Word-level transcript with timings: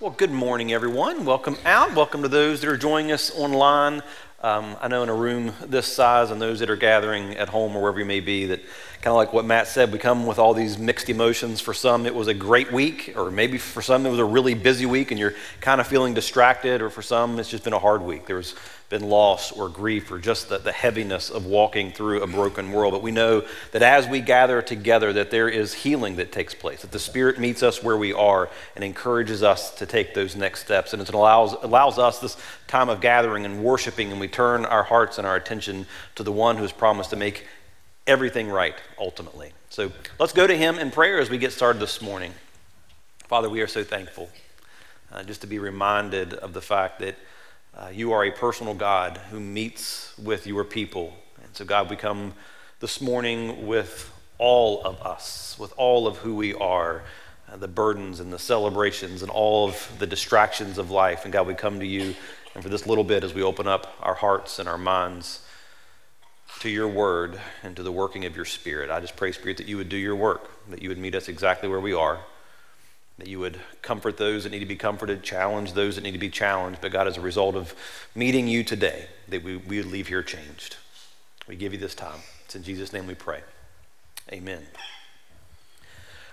Well, 0.00 0.12
good 0.12 0.30
morning, 0.30 0.72
everyone. 0.72 1.24
Welcome 1.24 1.56
out. 1.64 1.92
Welcome 1.92 2.22
to 2.22 2.28
those 2.28 2.60
that 2.60 2.70
are 2.70 2.76
joining 2.76 3.10
us 3.10 3.36
online. 3.36 4.00
Um, 4.40 4.76
I 4.80 4.86
know 4.86 5.02
in 5.02 5.08
a 5.08 5.14
room 5.14 5.52
this 5.66 5.92
size 5.92 6.30
and 6.30 6.40
those 6.40 6.60
that 6.60 6.70
are 6.70 6.76
gathering 6.76 7.36
at 7.36 7.48
home 7.48 7.74
or 7.74 7.82
wherever 7.82 7.98
you 7.98 8.04
may 8.04 8.20
be, 8.20 8.44
that 8.44 8.60
kind 9.00 9.08
of 9.08 9.16
like 9.16 9.32
what 9.32 9.44
Matt 9.44 9.66
said, 9.66 9.90
we 9.90 9.98
come 9.98 10.24
with 10.24 10.38
all 10.38 10.54
these 10.54 10.78
mixed 10.78 11.08
emotions. 11.08 11.60
For 11.60 11.74
some, 11.74 12.06
it 12.06 12.14
was 12.14 12.28
a 12.28 12.34
great 12.34 12.70
week, 12.70 13.14
or 13.16 13.32
maybe 13.32 13.58
for 13.58 13.82
some, 13.82 14.06
it 14.06 14.10
was 14.10 14.20
a 14.20 14.24
really 14.24 14.54
busy 14.54 14.86
week 14.86 15.10
and 15.10 15.18
you're 15.18 15.34
kind 15.60 15.80
of 15.80 15.88
feeling 15.88 16.14
distracted, 16.14 16.80
or 16.80 16.90
for 16.90 17.02
some, 17.02 17.36
it's 17.40 17.50
just 17.50 17.64
been 17.64 17.72
a 17.72 17.78
hard 17.80 18.00
week. 18.00 18.24
There's 18.24 18.54
been 18.88 19.08
loss 19.08 19.52
or 19.52 19.68
grief 19.68 20.10
or 20.10 20.18
just 20.18 20.48
the, 20.48 20.58
the 20.58 20.72
heaviness 20.72 21.28
of 21.28 21.44
walking 21.44 21.92
through 21.92 22.22
a 22.22 22.26
broken 22.26 22.72
world. 22.72 22.92
But 22.92 23.02
we 23.02 23.10
know 23.10 23.44
that 23.72 23.82
as 23.82 24.06
we 24.06 24.20
gather 24.20 24.62
together, 24.62 25.12
that 25.12 25.30
there 25.30 25.48
is 25.48 25.74
healing 25.74 26.16
that 26.16 26.32
takes 26.32 26.54
place, 26.54 26.80
that 26.80 26.90
the 26.90 26.98
Spirit 26.98 27.38
meets 27.38 27.62
us 27.62 27.82
where 27.82 27.98
we 27.98 28.14
are 28.14 28.48
and 28.74 28.82
encourages 28.82 29.42
us 29.42 29.74
to 29.74 29.84
take 29.84 30.14
those 30.14 30.34
next 30.36 30.60
steps. 30.60 30.94
And 30.94 31.02
it 31.02 31.12
allows, 31.12 31.52
allows 31.62 31.98
us 31.98 32.18
this 32.18 32.38
time 32.66 32.88
of 32.88 33.00
gathering 33.02 33.44
and 33.44 33.62
worshiping, 33.62 34.10
and 34.10 34.20
we 34.20 34.28
turn 34.28 34.64
our 34.64 34.84
hearts 34.84 35.18
and 35.18 35.26
our 35.26 35.36
attention 35.36 35.86
to 36.14 36.22
the 36.22 36.32
one 36.32 36.56
who 36.56 36.62
has 36.62 36.72
promised 36.72 37.10
to 37.10 37.16
make 37.16 37.46
everything 38.06 38.48
right 38.48 38.74
ultimately. 38.98 39.52
So 39.68 39.92
let's 40.18 40.32
go 40.32 40.46
to 40.46 40.56
him 40.56 40.78
in 40.78 40.90
prayer 40.90 41.20
as 41.20 41.28
we 41.28 41.36
get 41.36 41.52
started 41.52 41.78
this 41.78 42.00
morning. 42.00 42.32
Father, 43.26 43.50
we 43.50 43.60
are 43.60 43.66
so 43.66 43.84
thankful 43.84 44.30
uh, 45.12 45.22
just 45.24 45.42
to 45.42 45.46
be 45.46 45.58
reminded 45.58 46.32
of 46.32 46.54
the 46.54 46.62
fact 46.62 47.00
that 47.00 47.16
uh, 47.78 47.88
you 47.92 48.12
are 48.12 48.24
a 48.24 48.30
personal 48.30 48.74
God 48.74 49.18
who 49.30 49.38
meets 49.38 50.12
with 50.18 50.46
your 50.46 50.64
people. 50.64 51.14
And 51.42 51.54
so, 51.54 51.64
God, 51.64 51.88
we 51.88 51.94
come 51.94 52.34
this 52.80 53.00
morning 53.00 53.68
with 53.68 54.12
all 54.38 54.82
of 54.82 55.00
us, 55.00 55.56
with 55.60 55.72
all 55.76 56.08
of 56.08 56.18
who 56.18 56.34
we 56.34 56.54
are, 56.54 57.04
uh, 57.50 57.56
the 57.56 57.68
burdens 57.68 58.18
and 58.18 58.32
the 58.32 58.38
celebrations 58.38 59.22
and 59.22 59.30
all 59.30 59.68
of 59.68 59.92
the 60.00 60.08
distractions 60.08 60.76
of 60.76 60.90
life. 60.90 61.22
And 61.24 61.32
God, 61.32 61.46
we 61.46 61.54
come 61.54 61.78
to 61.78 61.86
you, 61.86 62.16
and 62.54 62.64
for 62.64 62.68
this 62.68 62.84
little 62.84 63.04
bit, 63.04 63.22
as 63.22 63.32
we 63.32 63.42
open 63.42 63.68
up 63.68 63.96
our 64.02 64.14
hearts 64.14 64.58
and 64.58 64.68
our 64.68 64.78
minds 64.78 65.44
to 66.60 66.68
your 66.68 66.88
word 66.88 67.38
and 67.62 67.76
to 67.76 67.84
the 67.84 67.92
working 67.92 68.24
of 68.24 68.34
your 68.34 68.44
spirit, 68.44 68.90
I 68.90 68.98
just 68.98 69.14
pray, 69.14 69.30
Spirit, 69.30 69.58
that 69.58 69.68
you 69.68 69.76
would 69.76 69.88
do 69.88 69.96
your 69.96 70.16
work, 70.16 70.50
that 70.70 70.82
you 70.82 70.88
would 70.88 70.98
meet 70.98 71.14
us 71.14 71.28
exactly 71.28 71.68
where 71.68 71.80
we 71.80 71.92
are 71.92 72.18
that 73.18 73.26
you 73.26 73.40
would 73.40 73.58
comfort 73.82 74.16
those 74.16 74.44
that 74.44 74.50
need 74.50 74.60
to 74.60 74.66
be 74.66 74.76
comforted, 74.76 75.22
challenge 75.22 75.72
those 75.72 75.96
that 75.96 76.02
need 76.02 76.12
to 76.12 76.18
be 76.18 76.30
challenged. 76.30 76.80
But 76.80 76.92
God, 76.92 77.08
as 77.08 77.16
a 77.16 77.20
result 77.20 77.56
of 77.56 77.74
meeting 78.14 78.46
you 78.46 78.62
today, 78.62 79.06
that 79.28 79.42
we, 79.42 79.56
we 79.56 79.78
would 79.78 79.90
leave 79.90 80.08
here 80.08 80.22
changed. 80.22 80.76
We 81.48 81.56
give 81.56 81.72
you 81.72 81.78
this 81.78 81.94
time. 81.94 82.20
It's 82.44 82.54
in 82.54 82.62
Jesus' 82.62 82.92
name 82.92 83.06
we 83.06 83.14
pray. 83.14 83.40
Amen. 84.32 84.62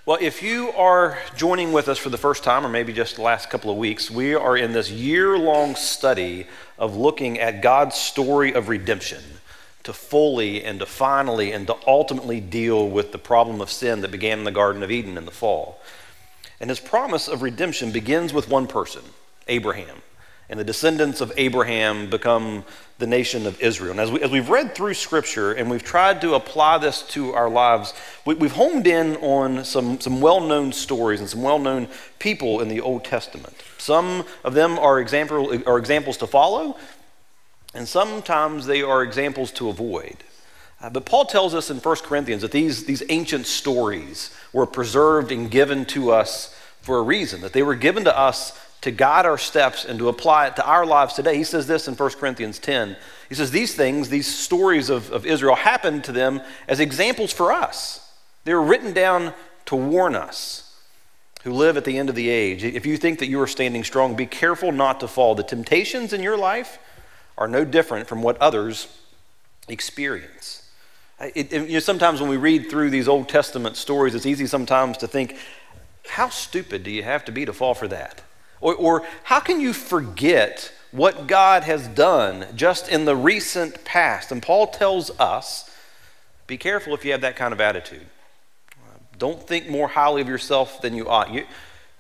Well, 0.05 0.19
if 0.21 0.43
you 0.43 0.69
are 0.73 1.17
joining 1.35 1.71
with 1.73 1.87
us 1.87 1.97
for 1.97 2.09
the 2.09 2.17
first 2.17 2.43
time, 2.43 2.63
or 2.63 2.69
maybe 2.69 2.93
just 2.93 3.15
the 3.15 3.23
last 3.23 3.49
couple 3.49 3.71
of 3.71 3.77
weeks, 3.77 4.11
we 4.11 4.35
are 4.35 4.55
in 4.55 4.71
this 4.71 4.91
year 4.91 5.35
long 5.35 5.75
study 5.75 6.45
of 6.77 6.95
looking 6.95 7.39
at 7.39 7.63
God's 7.63 7.95
story 7.95 8.53
of 8.53 8.69
redemption 8.69 9.23
to 9.83 9.93
fully 9.93 10.63
and 10.63 10.79
to 10.79 10.85
finally 10.85 11.51
and 11.51 11.65
to 11.65 11.75
ultimately 11.87 12.39
deal 12.39 12.87
with 12.87 13.11
the 13.11 13.17
problem 13.17 13.61
of 13.61 13.71
sin 13.71 14.01
that 14.01 14.11
began 14.11 14.37
in 14.37 14.45
the 14.45 14.51
Garden 14.51 14.83
of 14.83 14.91
Eden 14.91 15.17
in 15.17 15.25
the 15.25 15.31
fall. 15.31 15.81
And 16.65 16.69
his 16.71 16.79
promise 16.79 17.27
of 17.27 17.43
redemption 17.43 17.91
begins 17.91 18.33
with 18.33 18.49
one 18.49 18.65
person, 18.65 19.03
Abraham. 19.47 20.01
And 20.49 20.59
the 20.59 20.63
descendants 20.63 21.21
of 21.21 21.31
Abraham 21.37 22.09
become 22.09 22.65
the 22.97 23.05
nation 23.05 23.45
of 23.45 23.61
Israel. 23.61 23.91
And 23.91 23.99
as, 23.99 24.09
we, 24.09 24.19
as 24.23 24.31
we've 24.31 24.49
read 24.49 24.73
through 24.73 24.95
Scripture 24.95 25.51
and 25.51 25.69
we've 25.69 25.83
tried 25.83 26.21
to 26.21 26.33
apply 26.33 26.79
this 26.79 27.03
to 27.09 27.33
our 27.33 27.51
lives, 27.51 27.93
we, 28.25 28.35
have 28.39 28.53
homed 28.53 28.87
in 28.87 29.15
on 29.17 29.63
some, 29.63 30.01
some 30.01 30.21
well 30.21 30.41
known 30.41 30.73
stories 30.73 31.19
and 31.19 31.29
some 31.29 31.43
well 31.43 31.59
known 31.59 31.87
people 32.17 32.61
in 32.61 32.67
the 32.67 32.81
Old 32.81 33.05
Testament. 33.05 33.53
Some 33.77 34.25
of 34.43 34.55
them 34.55 34.79
are, 34.79 34.99
example, 34.99 35.55
are 35.67 35.77
examples 35.77 36.17
to 36.17 36.25
follow, 36.25 36.77
and 37.75 37.87
sometimes 37.87 38.65
they 38.65 38.81
are 38.81 39.03
examples 39.03 39.51
to 39.51 39.69
avoid. 39.69 40.17
Uh, 40.81 40.89
but 40.89 41.05
Paul 41.05 41.25
tells 41.25 41.53
us 41.53 41.69
in 41.69 41.77
1 41.77 41.95
Corinthians 41.97 42.41
that 42.41 42.51
these, 42.51 42.85
these 42.85 43.03
ancient 43.09 43.45
stories 43.45 44.35
were 44.51 44.65
preserved 44.65 45.31
and 45.31 45.51
given 45.51 45.85
to 45.85 46.09
us 46.09 46.54
for 46.85 46.99
a 46.99 47.01
reason, 47.01 47.41
that 47.41 47.51
they 47.51 47.63
were 47.63 47.75
given 47.75 48.03
to 48.03 48.17
us 48.17 48.57
to 48.81 48.91
guide 48.91 49.25
our 49.25 49.39
steps 49.39 49.83
and 49.83 49.97
to 49.97 50.07
apply 50.07 50.45
it 50.45 50.55
to 50.55 50.65
our 50.65 50.85
lives 50.85 51.15
today. 51.15 51.35
He 51.35 51.43
says 51.43 51.65
this 51.65 51.87
in 51.87 51.95
1 51.95 52.09
Corinthians 52.11 52.59
10. 52.59 52.95
He 53.27 53.33
says, 53.33 53.49
These 53.49 53.73
things, 53.73 54.09
these 54.09 54.27
stories 54.27 54.91
of, 54.91 55.11
of 55.11 55.25
Israel, 55.25 55.55
happened 55.55 56.03
to 56.03 56.11
them 56.11 56.41
as 56.67 56.79
examples 56.79 57.33
for 57.33 57.51
us. 57.51 58.13
They 58.43 58.53
were 58.53 58.61
written 58.61 58.93
down 58.93 59.33
to 59.65 59.75
warn 59.75 60.15
us 60.15 60.79
who 61.43 61.51
live 61.51 61.77
at 61.77 61.85
the 61.85 61.97
end 61.97 62.09
of 62.09 62.15
the 62.15 62.29
age. 62.29 62.63
If 62.63 62.85
you 62.85 62.97
think 62.97 63.17
that 63.19 63.27
you 63.27 63.41
are 63.41 63.47
standing 63.47 63.83
strong, 63.83 64.15
be 64.15 64.27
careful 64.27 64.71
not 64.71 64.99
to 64.99 65.07
fall. 65.07 65.33
The 65.33 65.43
temptations 65.43 66.13
in 66.13 66.21
your 66.21 66.37
life 66.37 66.77
are 67.37 67.47
no 67.47 67.65
different 67.65 68.07
from 68.07 68.21
what 68.21 68.37
others 68.37 68.87
experience. 69.67 70.69
It, 71.19 71.51
it, 71.51 71.67
you 71.67 71.73
know, 71.73 71.79
sometimes 71.79 72.21
when 72.21 72.29
we 72.29 72.37
read 72.37 72.69
through 72.69 72.91
these 72.91 73.07
Old 73.07 73.29
Testament 73.29 73.77
stories, 73.77 74.13
it's 74.13 74.25
easy 74.25 74.45
sometimes 74.45 74.97
to 74.97 75.07
think, 75.07 75.37
how 76.09 76.29
stupid 76.29 76.83
do 76.83 76.91
you 76.91 77.03
have 77.03 77.25
to 77.25 77.31
be 77.31 77.45
to 77.45 77.53
fall 77.53 77.73
for 77.73 77.87
that? 77.87 78.21
Or, 78.61 78.75
or 78.75 79.07
how 79.23 79.39
can 79.39 79.59
you 79.59 79.73
forget 79.73 80.71
what 80.91 81.27
God 81.27 81.63
has 81.63 81.87
done 81.87 82.47
just 82.55 82.87
in 82.89 83.05
the 83.05 83.15
recent 83.15 83.83
past? 83.83 84.31
And 84.31 84.41
Paul 84.41 84.67
tells 84.67 85.11
us 85.19 85.69
be 86.47 86.57
careful 86.57 86.93
if 86.93 87.03
you 87.03 87.11
have 87.11 87.21
that 87.21 87.35
kind 87.35 87.53
of 87.53 87.61
attitude. 87.61 88.05
Don't 89.17 89.45
think 89.47 89.69
more 89.69 89.87
highly 89.87 90.21
of 90.21 90.27
yourself 90.27 90.81
than 90.81 90.93
you 90.93 91.09
ought. 91.09 91.33
You, 91.33 91.45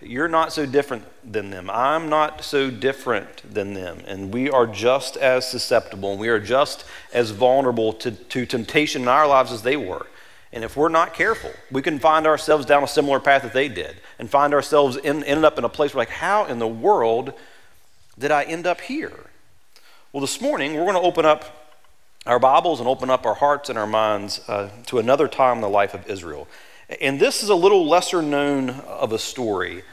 you're 0.01 0.27
not 0.27 0.53
so 0.53 0.65
different 0.65 1.05
than 1.23 1.49
them. 1.49 1.69
I'm 1.69 2.09
not 2.09 2.43
so 2.43 2.69
different 2.69 3.53
than 3.53 3.73
them. 3.73 4.03
And 4.05 4.33
we 4.33 4.49
are 4.49 4.67
just 4.67 5.17
as 5.17 5.49
susceptible 5.49 6.11
and 6.11 6.19
we 6.19 6.27
are 6.27 6.39
just 6.39 6.85
as 7.13 7.31
vulnerable 7.31 7.93
to, 7.93 8.11
to 8.11 8.45
temptation 8.45 9.03
in 9.03 9.07
our 9.07 9.27
lives 9.27 9.51
as 9.51 9.61
they 9.63 9.77
were. 9.77 10.05
And 10.55 10.63
if 10.63 10.77
we're 10.77 10.87
not 10.87 11.13
careful, 11.13 11.51
we 11.69 11.81
can 11.81 11.99
find 11.99 12.25
ourselves 12.25 12.65
down 12.65 12.81
a 12.81 12.87
similar 12.87 13.19
path 13.19 13.41
that 13.41 13.51
they 13.51 13.67
did 13.67 13.97
and 14.17 14.29
find 14.29 14.53
ourselves 14.53 14.95
in, 14.95 15.21
ended 15.25 15.43
up 15.43 15.59
in 15.59 15.65
a 15.65 15.69
place 15.69 15.93
where, 15.93 16.01
like, 16.01 16.09
how 16.09 16.45
in 16.45 16.59
the 16.59 16.67
world 16.67 17.33
did 18.17 18.31
I 18.31 18.43
end 18.43 18.65
up 18.65 18.79
here? 18.79 19.11
Well, 20.13 20.21
this 20.21 20.39
morning, 20.39 20.75
we're 20.75 20.85
going 20.85 20.95
to 20.95 21.01
open 21.01 21.25
up 21.25 21.73
our 22.25 22.39
Bibles 22.39 22.79
and 22.79 22.87
open 22.87 23.09
up 23.09 23.25
our 23.25 23.33
hearts 23.33 23.69
and 23.69 23.77
our 23.77 23.85
minds 23.85 24.39
uh, 24.47 24.69
to 24.85 24.97
another 24.97 25.27
time 25.27 25.57
in 25.57 25.61
the 25.61 25.67
life 25.67 25.93
of 25.93 26.07
Israel. 26.09 26.47
And 27.01 27.19
this 27.19 27.43
is 27.43 27.49
a 27.49 27.55
little 27.55 27.85
lesser 27.85 28.21
known 28.21 28.69
of 28.69 29.11
a 29.11 29.19
story, 29.19 29.83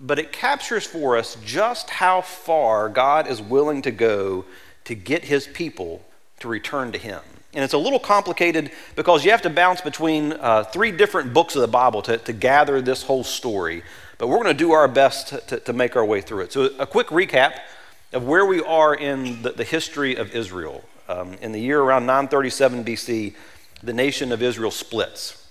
but 0.00 0.18
it 0.18 0.32
captures 0.32 0.86
for 0.86 1.18
us 1.18 1.36
just 1.44 1.90
how 1.90 2.22
far 2.22 2.88
God 2.88 3.28
is 3.28 3.42
willing 3.42 3.82
to 3.82 3.90
go 3.90 4.46
to 4.84 4.94
get 4.94 5.26
his 5.26 5.46
people 5.46 6.06
to 6.40 6.48
return 6.48 6.90
to 6.92 6.98
him. 6.98 7.20
And 7.56 7.64
it's 7.64 7.72
a 7.72 7.78
little 7.78 7.98
complicated 7.98 8.70
because 8.96 9.24
you 9.24 9.30
have 9.30 9.40
to 9.42 9.50
bounce 9.50 9.80
between 9.80 10.34
uh, 10.34 10.64
three 10.64 10.92
different 10.92 11.32
books 11.32 11.56
of 11.56 11.62
the 11.62 11.68
Bible 11.68 12.02
to, 12.02 12.18
to 12.18 12.32
gather 12.34 12.82
this 12.82 13.02
whole 13.02 13.24
story. 13.24 13.82
But 14.18 14.28
we're 14.28 14.42
going 14.42 14.48
to 14.48 14.54
do 14.54 14.72
our 14.72 14.86
best 14.86 15.48
to, 15.48 15.60
to, 15.60 15.72
make 15.72 15.96
our 15.96 16.04
way 16.04 16.20
through 16.20 16.42
it. 16.42 16.52
So, 16.52 16.64
a 16.78 16.86
quick 16.86 17.08
recap 17.08 17.58
of 18.12 18.24
where 18.26 18.44
we 18.44 18.62
are 18.62 18.94
in 18.94 19.40
the, 19.40 19.52
the 19.52 19.64
history 19.64 20.16
of 20.16 20.34
Israel. 20.34 20.84
Um, 21.08 21.34
in 21.40 21.52
the 21.52 21.60
year 21.60 21.80
around 21.80 22.04
937 22.04 22.84
BC, 22.84 23.34
the 23.82 23.92
nation 23.94 24.32
of 24.32 24.42
Israel 24.42 24.70
splits. 24.70 25.48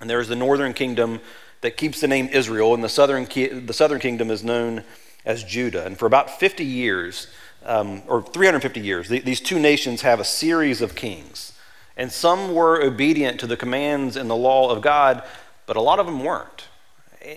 And 0.00 0.08
there 0.08 0.20
is 0.20 0.28
the 0.28 0.36
northern 0.36 0.72
kingdom 0.72 1.20
that 1.60 1.76
keeps 1.76 2.00
the 2.00 2.08
name 2.08 2.28
Israel, 2.32 2.72
and 2.72 2.82
the 2.82 2.88
southern, 2.88 3.26
the 3.26 3.72
southern 3.72 4.00
kingdom 4.00 4.30
is 4.30 4.42
known 4.42 4.82
as 5.26 5.44
Judah. 5.44 5.84
And 5.84 5.98
for 5.98 6.06
about 6.06 6.38
50 6.40 6.64
years, 6.64 7.26
um, 7.64 8.02
or 8.06 8.22
350 8.22 8.80
years, 8.80 9.08
these 9.08 9.40
two 9.40 9.58
nations 9.58 10.02
have 10.02 10.20
a 10.20 10.24
series 10.24 10.80
of 10.80 10.94
kings. 10.94 11.52
And 11.96 12.10
some 12.10 12.54
were 12.54 12.82
obedient 12.82 13.40
to 13.40 13.46
the 13.46 13.56
commands 13.56 14.16
and 14.16 14.28
the 14.28 14.36
law 14.36 14.70
of 14.70 14.82
God, 14.82 15.22
but 15.66 15.76
a 15.76 15.80
lot 15.80 15.98
of 15.98 16.06
them 16.06 16.24
weren't. 16.24 16.68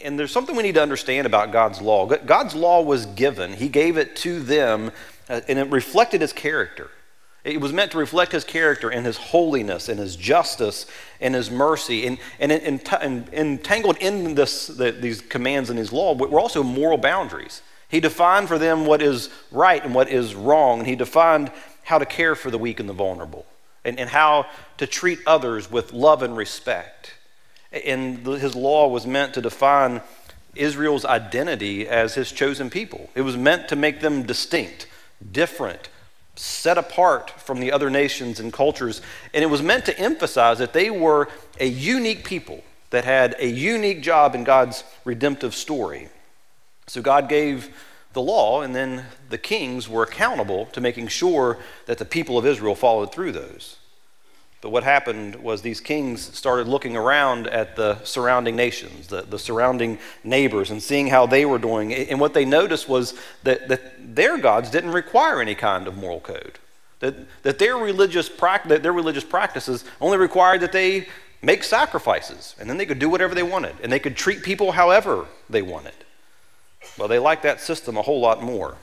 And 0.03 0.19
there's 0.19 0.31
something 0.31 0.55
we 0.55 0.63
need 0.63 0.75
to 0.75 0.81
understand 0.81 1.25
about 1.25 1.51
God's 1.51 1.81
law. 1.81 2.05
God's 2.05 2.55
law 2.55 2.81
was 2.81 3.05
given, 3.05 3.53
He 3.53 3.69
gave 3.69 3.97
it 3.97 4.15
to 4.17 4.39
them, 4.41 4.91
uh, 5.29 5.41
and 5.47 5.59
it 5.59 5.69
reflected 5.69 6.21
His 6.21 6.33
character. 6.33 6.89
It 7.47 7.61
was 7.61 7.71
meant 7.71 7.93
to 7.93 7.97
reflect 7.97 8.33
his 8.33 8.43
character 8.43 8.89
and 8.89 9.05
his 9.05 9.15
holiness 9.15 9.87
and 9.87 9.99
his 9.99 10.17
justice 10.17 10.85
and 11.21 11.33
his 11.33 11.49
mercy. 11.49 12.05
And, 12.05 12.17
and, 12.39 12.51
and, 12.51 12.81
and 13.01 13.29
entangled 13.33 13.97
in 13.99 14.35
this, 14.35 14.67
the, 14.67 14.91
these 14.91 15.21
commands 15.21 15.69
and 15.69 15.79
his 15.79 15.93
law 15.93 16.13
were 16.13 16.41
also 16.41 16.61
moral 16.61 16.97
boundaries. 16.97 17.61
He 17.89 17.99
defined 17.99 18.47
for 18.47 18.57
them 18.57 18.85
what 18.85 19.01
is 19.01 19.29
right 19.51 19.83
and 19.83 19.95
what 19.95 20.09
is 20.09 20.35
wrong, 20.35 20.79
and 20.79 20.87
he 20.87 20.95
defined 20.95 21.51
how 21.83 21.97
to 21.97 22.05
care 22.05 22.35
for 22.35 22.51
the 22.51 22.57
weak 22.57 22.79
and 22.79 22.89
the 22.89 22.93
vulnerable, 22.93 23.45
and, 23.85 23.99
and 23.99 24.09
how 24.09 24.45
to 24.77 24.85
treat 24.85 25.19
others 25.25 25.71
with 25.71 25.93
love 25.93 26.21
and 26.21 26.35
respect. 26.35 27.13
And 27.71 28.25
his 28.25 28.55
law 28.55 28.87
was 28.87 29.07
meant 29.07 29.33
to 29.35 29.41
define 29.41 30.01
Israel's 30.55 31.05
identity 31.05 31.87
as 31.87 32.15
his 32.15 32.31
chosen 32.31 32.69
people. 32.69 33.09
It 33.15 33.21
was 33.21 33.37
meant 33.37 33.69
to 33.69 33.75
make 33.75 34.01
them 34.01 34.23
distinct, 34.23 34.87
different, 35.31 35.89
set 36.35 36.77
apart 36.77 37.31
from 37.31 37.59
the 37.59 37.71
other 37.71 37.89
nations 37.89 38.39
and 38.39 38.51
cultures. 38.51 39.01
And 39.33 39.43
it 39.43 39.47
was 39.47 39.61
meant 39.61 39.85
to 39.85 39.99
emphasize 39.99 40.59
that 40.59 40.73
they 40.73 40.89
were 40.89 41.29
a 41.59 41.67
unique 41.67 42.25
people 42.25 42.63
that 42.89 43.05
had 43.05 43.35
a 43.39 43.47
unique 43.47 44.01
job 44.01 44.35
in 44.35 44.43
God's 44.43 44.83
redemptive 45.03 45.53
story. 45.53 46.09
So 46.87 47.01
God 47.01 47.27
gave 47.29 47.69
the 48.13 48.21
law, 48.21 48.61
and 48.61 48.73
then 48.73 49.05
the 49.29 49.37
kings 49.37 49.87
were 49.89 50.03
accountable 50.03 50.65
to 50.67 50.81
making 50.81 51.07
sure 51.07 51.59
that 51.85 51.97
the 51.97 52.05
people 52.05 52.37
of 52.37 52.45
Israel 52.45 52.75
followed 52.75 53.11
through 53.11 53.33
those. 53.33 53.77
But 54.61 54.71
what 54.71 54.83
happened 54.83 55.35
was 55.35 55.61
these 55.61 55.79
kings 55.79 56.35
started 56.35 56.67
looking 56.67 56.97
around 56.97 57.45
at 57.47 57.75
the 57.75 58.03
surrounding 58.03 58.55
nations, 58.55 59.07
the, 59.07 59.21
the 59.21 59.37
surrounding 59.37 59.99
neighbors, 60.23 60.71
and 60.71 60.81
seeing 60.81 61.07
how 61.07 61.27
they 61.27 61.45
were 61.45 61.59
doing. 61.59 61.93
And 61.93 62.19
what 62.19 62.33
they 62.33 62.43
noticed 62.43 62.89
was 62.89 63.13
that, 63.43 63.67
that 63.67 64.15
their 64.15 64.39
gods 64.39 64.71
didn't 64.71 64.93
require 64.93 65.41
any 65.41 65.53
kind 65.53 65.87
of 65.87 65.95
moral 65.95 66.21
code. 66.21 66.57
That, 67.01 67.15
that, 67.43 67.59
their 67.59 67.77
religious 67.77 68.29
that 68.29 68.81
their 68.81 68.93
religious 68.93 69.23
practices 69.23 69.85
only 70.01 70.17
required 70.17 70.61
that 70.61 70.71
they 70.71 71.07
make 71.43 71.63
sacrifices, 71.63 72.55
and 72.59 72.67
then 72.67 72.77
they 72.77 72.87
could 72.87 72.97
do 72.97 73.09
whatever 73.09 73.35
they 73.35 73.43
wanted, 73.43 73.75
and 73.83 73.91
they 73.91 73.99
could 73.99 74.15
treat 74.15 74.41
people 74.41 74.71
however 74.71 75.27
they 75.47 75.61
wanted. 75.61 75.93
Well, 76.97 77.07
they 77.07 77.19
liked 77.19 77.43
that 77.43 77.61
system 77.61 77.97
a 77.97 78.01
whole 78.01 78.19
lot 78.19 78.41
more. 78.41 78.77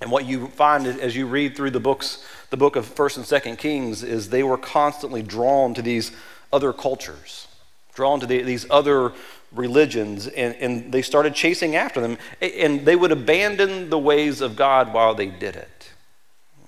And 0.00 0.10
what 0.10 0.26
you 0.26 0.48
find 0.48 0.86
as 0.86 1.16
you 1.16 1.26
read 1.26 1.56
through 1.56 1.70
the 1.70 1.80
books 1.80 2.24
the 2.50 2.56
book 2.56 2.76
of 2.76 2.86
1st 2.86 3.16
and 3.16 3.56
2nd 3.56 3.58
Kings 3.58 4.02
is 4.02 4.28
they 4.28 4.42
were 4.42 4.58
constantly 4.58 5.22
drawn 5.22 5.74
to 5.74 5.82
these 5.82 6.12
other 6.52 6.72
cultures, 6.72 7.48
drawn 7.94 8.20
to 8.20 8.26
the, 8.26 8.42
these 8.42 8.66
other 8.70 9.12
religions, 9.52 10.26
and, 10.28 10.54
and 10.56 10.92
they 10.92 11.02
started 11.02 11.34
chasing 11.34 11.74
after 11.74 12.00
them. 12.00 12.18
And 12.40 12.84
they 12.84 12.94
would 12.94 13.10
abandon 13.10 13.90
the 13.90 13.98
ways 13.98 14.40
of 14.40 14.54
God 14.54 14.92
while 14.92 15.14
they 15.14 15.26
did 15.26 15.56
it. 15.56 15.90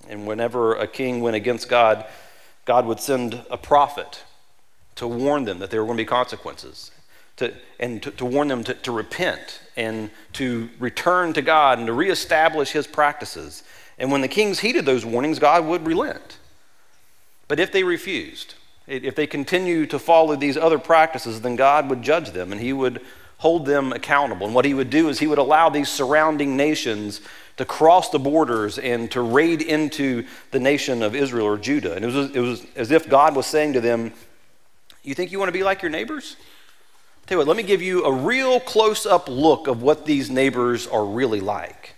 And 0.09 0.27
whenever 0.27 0.75
a 0.75 0.87
king 0.87 1.21
went 1.21 1.35
against 1.35 1.69
God, 1.69 2.05
God 2.65 2.85
would 2.85 2.99
send 2.99 3.41
a 3.49 3.57
prophet 3.57 4.23
to 4.95 5.07
warn 5.07 5.45
them 5.45 5.59
that 5.59 5.69
there 5.71 5.81
were 5.81 5.87
going 5.87 5.97
to 5.97 6.03
be 6.03 6.07
consequences, 6.07 6.91
to, 7.39 7.53
and 7.79 8.01
to, 8.03 8.11
to 8.11 8.25
warn 8.25 8.47
them 8.47 8.63
to, 8.63 8.73
to 8.73 8.91
repent 8.91 9.61
and 9.75 10.11
to 10.33 10.69
return 10.79 11.33
to 11.33 11.41
God 11.41 11.77
and 11.77 11.87
to 11.87 11.93
reestablish 11.93 12.71
his 12.71 12.87
practices. 12.87 13.63
And 13.97 14.11
when 14.11 14.21
the 14.21 14.27
kings 14.27 14.59
heeded 14.59 14.85
those 14.85 15.05
warnings, 15.05 15.39
God 15.39 15.65
would 15.65 15.85
relent. 15.85 16.37
But 17.47 17.59
if 17.59 17.71
they 17.71 17.83
refused, 17.83 18.55
if 18.87 19.15
they 19.15 19.27
continue 19.27 19.85
to 19.87 19.99
follow 19.99 20.35
these 20.35 20.57
other 20.57 20.79
practices, 20.79 21.41
then 21.41 21.55
God 21.55 21.89
would 21.89 22.01
judge 22.01 22.31
them 22.31 22.51
and 22.51 22.61
he 22.61 22.73
would 22.73 23.01
hold 23.37 23.65
them 23.65 23.93
accountable. 23.93 24.45
And 24.45 24.55
what 24.55 24.65
he 24.65 24.73
would 24.73 24.89
do 24.89 25.09
is 25.09 25.19
he 25.19 25.27
would 25.27 25.37
allow 25.37 25.69
these 25.69 25.89
surrounding 25.89 26.57
nations 26.57 27.21
to 27.57 27.65
cross 27.65 28.09
the 28.09 28.19
borders 28.19 28.77
and 28.77 29.09
to 29.11 29.21
raid 29.21 29.61
into 29.61 30.25
the 30.51 30.59
nation 30.59 31.01
of 31.01 31.15
Israel 31.15 31.45
or 31.45 31.57
Judah. 31.57 31.93
And 31.93 32.03
it 32.03 32.07
was, 32.13 32.31
it 32.31 32.39
was 32.39 32.65
as 32.75 32.91
if 32.91 33.09
God 33.09 33.35
was 33.35 33.45
saying 33.45 33.73
to 33.73 33.81
them, 33.81 34.13
You 35.03 35.13
think 35.13 35.31
you 35.31 35.39
want 35.39 35.49
to 35.49 35.53
be 35.53 35.63
like 35.63 35.81
your 35.81 35.91
neighbors? 35.91 36.35
Tell 37.29 37.35
you 37.35 37.45
what, 37.45 37.47
let 37.47 37.57
me 37.57 37.61
give 37.61 37.83
you 37.83 38.05
a 38.05 38.11
real 38.11 38.59
close 38.59 39.05
up 39.05 39.29
look 39.29 39.67
of 39.67 39.83
what 39.83 40.07
these 40.07 40.31
neighbors 40.31 40.87
are 40.87 41.05
really 41.05 41.39
like. 41.39 41.93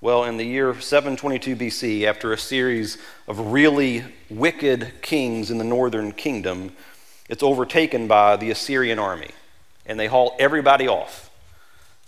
Well, 0.00 0.24
in 0.24 0.38
the 0.38 0.44
year 0.44 0.74
722 0.74 1.54
BC, 1.54 2.02
after 2.02 2.32
a 2.32 2.36
series 2.36 2.98
of 3.28 3.38
really 3.52 4.04
wicked 4.28 4.94
kings 5.02 5.52
in 5.52 5.58
the 5.58 5.64
northern 5.64 6.10
kingdom, 6.10 6.72
it's 7.28 7.44
overtaken 7.44 8.08
by 8.08 8.34
the 8.34 8.50
Assyrian 8.50 8.98
army, 8.98 9.30
and 9.86 10.00
they 10.00 10.08
haul 10.08 10.34
everybody 10.40 10.88
off. 10.88 11.30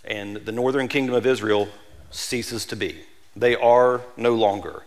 And 0.03 0.35
the 0.35 0.51
northern 0.51 0.89
kingdom 0.89 1.15
of 1.15 1.25
Israel 1.25 1.69
ceases 2.09 2.65
to 2.65 2.75
be. 2.75 3.05
They 3.37 3.55
are 3.55 4.01
no 4.17 4.33
longer. 4.33 4.83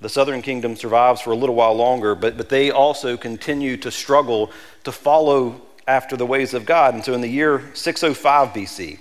The 0.00 0.08
southern 0.08 0.42
kingdom 0.42 0.74
survives 0.74 1.20
for 1.20 1.30
a 1.30 1.36
little 1.36 1.54
while 1.54 1.74
longer, 1.74 2.16
but, 2.16 2.36
but 2.36 2.48
they 2.48 2.72
also 2.72 3.16
continue 3.16 3.76
to 3.76 3.92
struggle 3.92 4.50
to 4.82 4.90
follow 4.90 5.60
after 5.86 6.16
the 6.16 6.26
ways 6.26 6.54
of 6.54 6.64
God. 6.64 6.94
And 6.94 7.04
so 7.04 7.14
in 7.14 7.20
the 7.20 7.28
year 7.28 7.70
605 7.74 8.48
BC, 8.48 8.98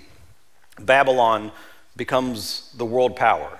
Babylon 0.80 1.51
becomes 1.95 2.72
the 2.78 2.86
world 2.86 3.16
power. 3.16 3.60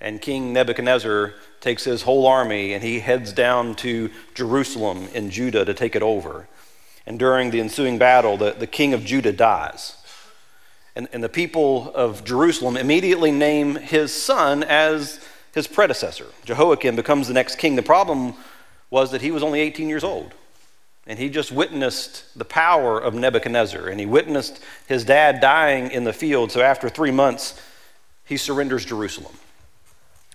And 0.00 0.20
King 0.20 0.52
Nebuchadnezzar 0.52 1.34
takes 1.60 1.84
his 1.84 2.02
whole 2.02 2.26
army 2.26 2.72
and 2.72 2.82
he 2.82 3.00
heads 3.00 3.32
down 3.32 3.74
to 3.76 4.10
Jerusalem 4.34 5.08
in 5.12 5.30
Judah 5.30 5.64
to 5.64 5.74
take 5.74 5.94
it 5.94 6.02
over. 6.02 6.48
And 7.06 7.18
during 7.18 7.50
the 7.50 7.60
ensuing 7.60 7.98
battle, 7.98 8.36
the, 8.36 8.52
the 8.52 8.66
king 8.66 8.94
of 8.94 9.04
Judah 9.04 9.32
dies. 9.32 9.96
And, 10.96 11.08
and 11.12 11.22
the 11.22 11.28
people 11.28 11.92
of 11.94 12.24
Jerusalem 12.24 12.76
immediately 12.76 13.30
name 13.30 13.76
his 13.76 14.12
son 14.12 14.64
as 14.64 15.20
his 15.52 15.66
predecessor. 15.66 16.26
Jehoiakim 16.44 16.96
becomes 16.96 17.28
the 17.28 17.34
next 17.34 17.56
king. 17.56 17.76
The 17.76 17.82
problem 17.82 18.34
was 18.90 19.10
that 19.12 19.22
he 19.22 19.30
was 19.30 19.42
only 19.42 19.60
18 19.60 19.88
years 19.88 20.04
old. 20.04 20.34
And 21.10 21.18
he 21.18 21.28
just 21.28 21.50
witnessed 21.50 22.22
the 22.38 22.44
power 22.44 22.96
of 22.96 23.14
Nebuchadnezzar. 23.14 23.88
And 23.88 23.98
he 23.98 24.06
witnessed 24.06 24.60
his 24.86 25.04
dad 25.04 25.40
dying 25.40 25.90
in 25.90 26.04
the 26.04 26.12
field. 26.12 26.52
So 26.52 26.60
after 26.60 26.88
three 26.88 27.10
months, 27.10 27.60
he 28.24 28.36
surrenders 28.36 28.84
Jerusalem. 28.84 29.34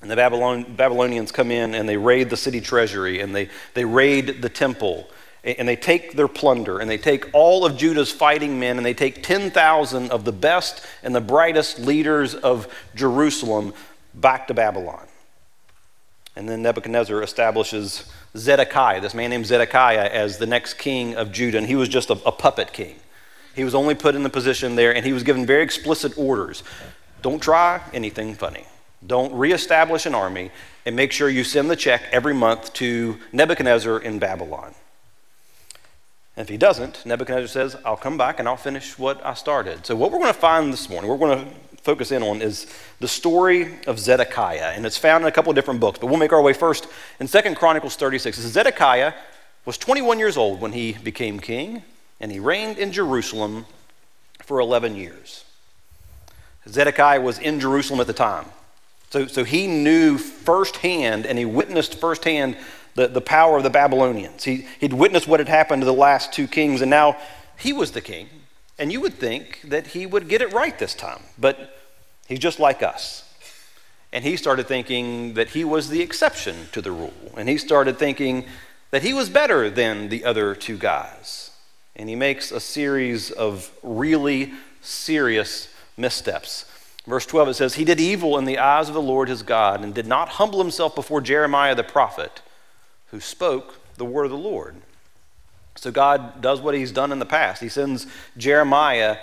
And 0.02 0.12
the 0.12 0.18
Babylon, 0.18 0.76
Babylonians 0.76 1.32
come 1.32 1.50
in 1.50 1.76
and 1.76 1.88
they 1.88 1.96
raid 1.96 2.30
the 2.30 2.36
city 2.36 2.60
treasury 2.60 3.22
and 3.22 3.34
they, 3.34 3.48
they 3.74 3.86
raid 3.86 4.42
the 4.42 4.50
temple. 4.50 5.10
And 5.46 5.66
they 5.66 5.78
take 5.78 6.18
their 6.18 6.28
plunder 6.28 6.80
and 6.80 6.90
they 6.90 6.98
take 6.98 7.30
all 7.32 7.66
of 7.66 7.78
Judah's 7.78 8.12
fighting 8.12 8.60
men 8.60 8.76
and 8.76 8.86
they 8.86 8.94
take 8.94 9.24
10,000 9.24 10.12
of 10.12 10.26
the 10.26 10.34
best 10.34 10.86
and 11.04 11.16
the 11.16 11.22
brightest 11.22 11.80
leaders 11.80 12.36
of 12.36 12.68
Jerusalem 12.96 13.74
back 14.14 14.50
to 14.50 14.54
Babylon. 14.54 15.08
And 16.36 16.50
then 16.50 16.62
Nebuchadnezzar 16.62 17.24
establishes 17.24 18.04
Zedekiah, 18.36 19.00
this 19.00 19.14
man 19.14 19.30
named 19.30 19.46
Zedekiah, 19.46 20.10
as 20.12 20.38
the 20.38 20.46
next 20.46 20.74
king 20.76 21.16
of 21.16 21.32
Judah. 21.32 21.58
And 21.58 21.68
he 21.68 21.76
was 21.76 21.88
just 21.88 22.10
a, 22.10 22.14
a 22.26 22.32
puppet 22.32 22.74
king. 22.74 22.96
He 23.56 23.64
was 23.64 23.74
only 23.74 23.96
put 23.96 24.16
in 24.16 24.24
the 24.24 24.30
position 24.30 24.76
there, 24.76 24.94
and 24.94 25.06
he 25.06 25.14
was 25.14 25.24
given 25.24 25.46
very 25.46 25.64
explicit 25.64 26.18
orders. 26.18 26.64
Don't 27.22 27.42
try 27.42 27.82
anything 27.94 28.36
funny. 28.36 28.66
Don't 29.06 29.34
reestablish 29.34 30.06
an 30.06 30.14
army, 30.14 30.52
and 30.86 30.96
make 30.96 31.14
sure 31.14 31.30
you 31.30 31.46
send 31.46 31.72
the 31.72 31.76
check 31.76 32.04
every 32.12 32.34
month 32.34 32.74
to 32.74 33.18
Nebuchadnezzar 33.32 34.00
in 34.00 34.20
Babylon. 34.20 34.76
And 36.36 36.44
if 36.44 36.50
he 36.50 36.58
doesn't, 36.58 37.06
Nebuchadnezzar 37.06 37.48
says, 37.48 37.78
I'll 37.86 37.96
come 37.96 38.18
back 38.18 38.40
and 38.40 38.48
I'll 38.48 38.58
finish 38.58 39.00
what 39.00 39.26
I 39.26 39.36
started. 39.36 39.86
So, 39.86 39.96
what 39.96 40.12
we're 40.12 40.20
going 40.20 40.34
to 40.34 40.40
find 40.40 40.74
this 40.74 40.90
morning, 40.90 41.10
we're 41.10 41.18
going 41.18 41.46
to 41.46 41.52
focus 41.86 42.12
in 42.12 42.24
on 42.24 42.42
is 42.42 42.66
the 43.00 43.08
story 43.08 43.76
of 43.86 44.00
Zedekiah. 44.00 44.74
And 44.76 44.88
it's 44.88 44.98
found 44.98 45.24
in 45.24 45.28
a 45.28 45.32
couple 45.32 45.52
of 45.52 45.56
different 45.56 45.80
books, 45.80 46.00
but 46.00 46.08
we'll 46.08 46.18
make 46.18 46.34
our 46.34 46.42
way 46.42 46.52
first 46.52 46.88
in 47.20 47.28
Second 47.28 47.56
Chronicles 47.56 47.96
36. 47.96 48.38
Says, 48.38 48.52
Zedekiah 48.52 49.14
was 49.66 49.78
21 49.78 50.18
years 50.18 50.36
old 50.36 50.60
when 50.60 50.72
he 50.72 50.94
became 50.94 51.40
king, 51.40 51.84
and 52.20 52.32
he 52.32 52.40
reigned 52.40 52.80
in 52.80 52.92
Jerusalem 52.92 53.68
for 54.42 54.60
11 54.60 54.96
years. 54.96 55.46
Zedekiah 56.68 57.22
was 57.22 57.38
in 57.38 57.60
Jerusalem 57.60 58.00
at 58.00 58.08
the 58.08 58.14
time. 58.14 58.46
So, 59.12 59.28
so 59.28 59.44
he 59.44 59.68
knew 59.68 60.18
firsthand 60.18 61.28
and 61.28 61.38
he 61.38 61.46
witnessed 61.46 62.00
firsthand 62.00 62.58
the, 62.96 63.08
the 63.08 63.22
power 63.22 63.58
of 63.58 63.64
the 63.64 63.70
Babylonians. 63.70 64.44
He, 64.44 64.68
he'd 64.80 64.94
witnessed 64.94 65.28
what 65.28 65.40
had 65.40 65.50
happened 65.50 65.84
to 65.84 65.86
the 65.86 65.94
last 65.94 66.34
two 66.34 66.48
kings, 66.48 66.82
and 66.82 66.90
now 66.90 67.18
he 67.60 67.72
was 67.74 67.92
the 67.92 68.02
king. 68.02 68.28
And 68.80 68.92
you 68.92 69.00
would 69.02 69.14
think 69.14 69.62
that 69.66 69.88
he 69.88 70.06
would 70.06 70.28
get 70.28 70.42
it 70.42 70.52
right 70.52 70.78
this 70.78 70.96
time, 70.96 71.22
but 71.38 71.75
he's 72.28 72.40
just 72.40 72.60
like 72.60 72.84
us. 72.84 73.24
And 74.12 74.24
he 74.24 74.38
started 74.38 74.68
thinking 74.68 75.34
that 75.34 75.50
he 75.50 75.66
was 75.66 75.90
the 75.90 76.02
exception 76.02 76.68
to 76.72 76.82
the 76.82 76.92
rule. 76.92 77.34
And 77.36 77.50
he 77.50 77.58
started 77.58 77.98
thinking 77.98 78.46
that 78.92 79.04
he 79.04 79.14
was 79.14 79.30
better 79.30 79.70
than 79.70 80.10
the 80.10 80.24
other 80.24 80.56
two 80.56 80.78
guys. 80.78 81.52
And 81.96 82.08
he 82.08 82.16
makes 82.16 82.52
a 82.52 82.60
series 82.60 83.32
of 83.32 83.72
really 83.84 84.54
serious 84.82 85.68
missteps. 85.98 86.66
Verse 87.06 87.26
12 87.26 87.50
it 87.50 87.54
says, 87.56 87.76
He 87.76 87.86
did 87.86 88.00
evil 88.00 88.38
in 88.38 88.46
the 88.46 88.58
eyes 88.58 88.88
of 88.88 88.94
the 88.94 89.02
Lord 89.02 89.30
his 89.30 89.44
God 89.44 89.84
and 89.84 89.94
did 89.94 90.08
not 90.08 90.30
humble 90.30 90.60
himself 90.60 90.96
before 90.96 91.22
Jeremiah 91.22 91.76
the 91.76 91.84
prophet, 91.84 92.42
who 93.08 93.20
spoke 93.20 93.80
the 93.98 94.06
word 94.06 94.26
of 94.26 94.32
the 94.32 94.38
Lord. 94.38 94.76
So 95.76 95.92
God 95.92 96.42
does 96.42 96.62
what 96.62 96.74
he's 96.74 96.92
done 96.92 97.12
in 97.12 97.20
the 97.20 97.26
past. 97.26 97.62
He 97.62 97.70
sends 97.70 98.08
Jeremiah 98.38 99.18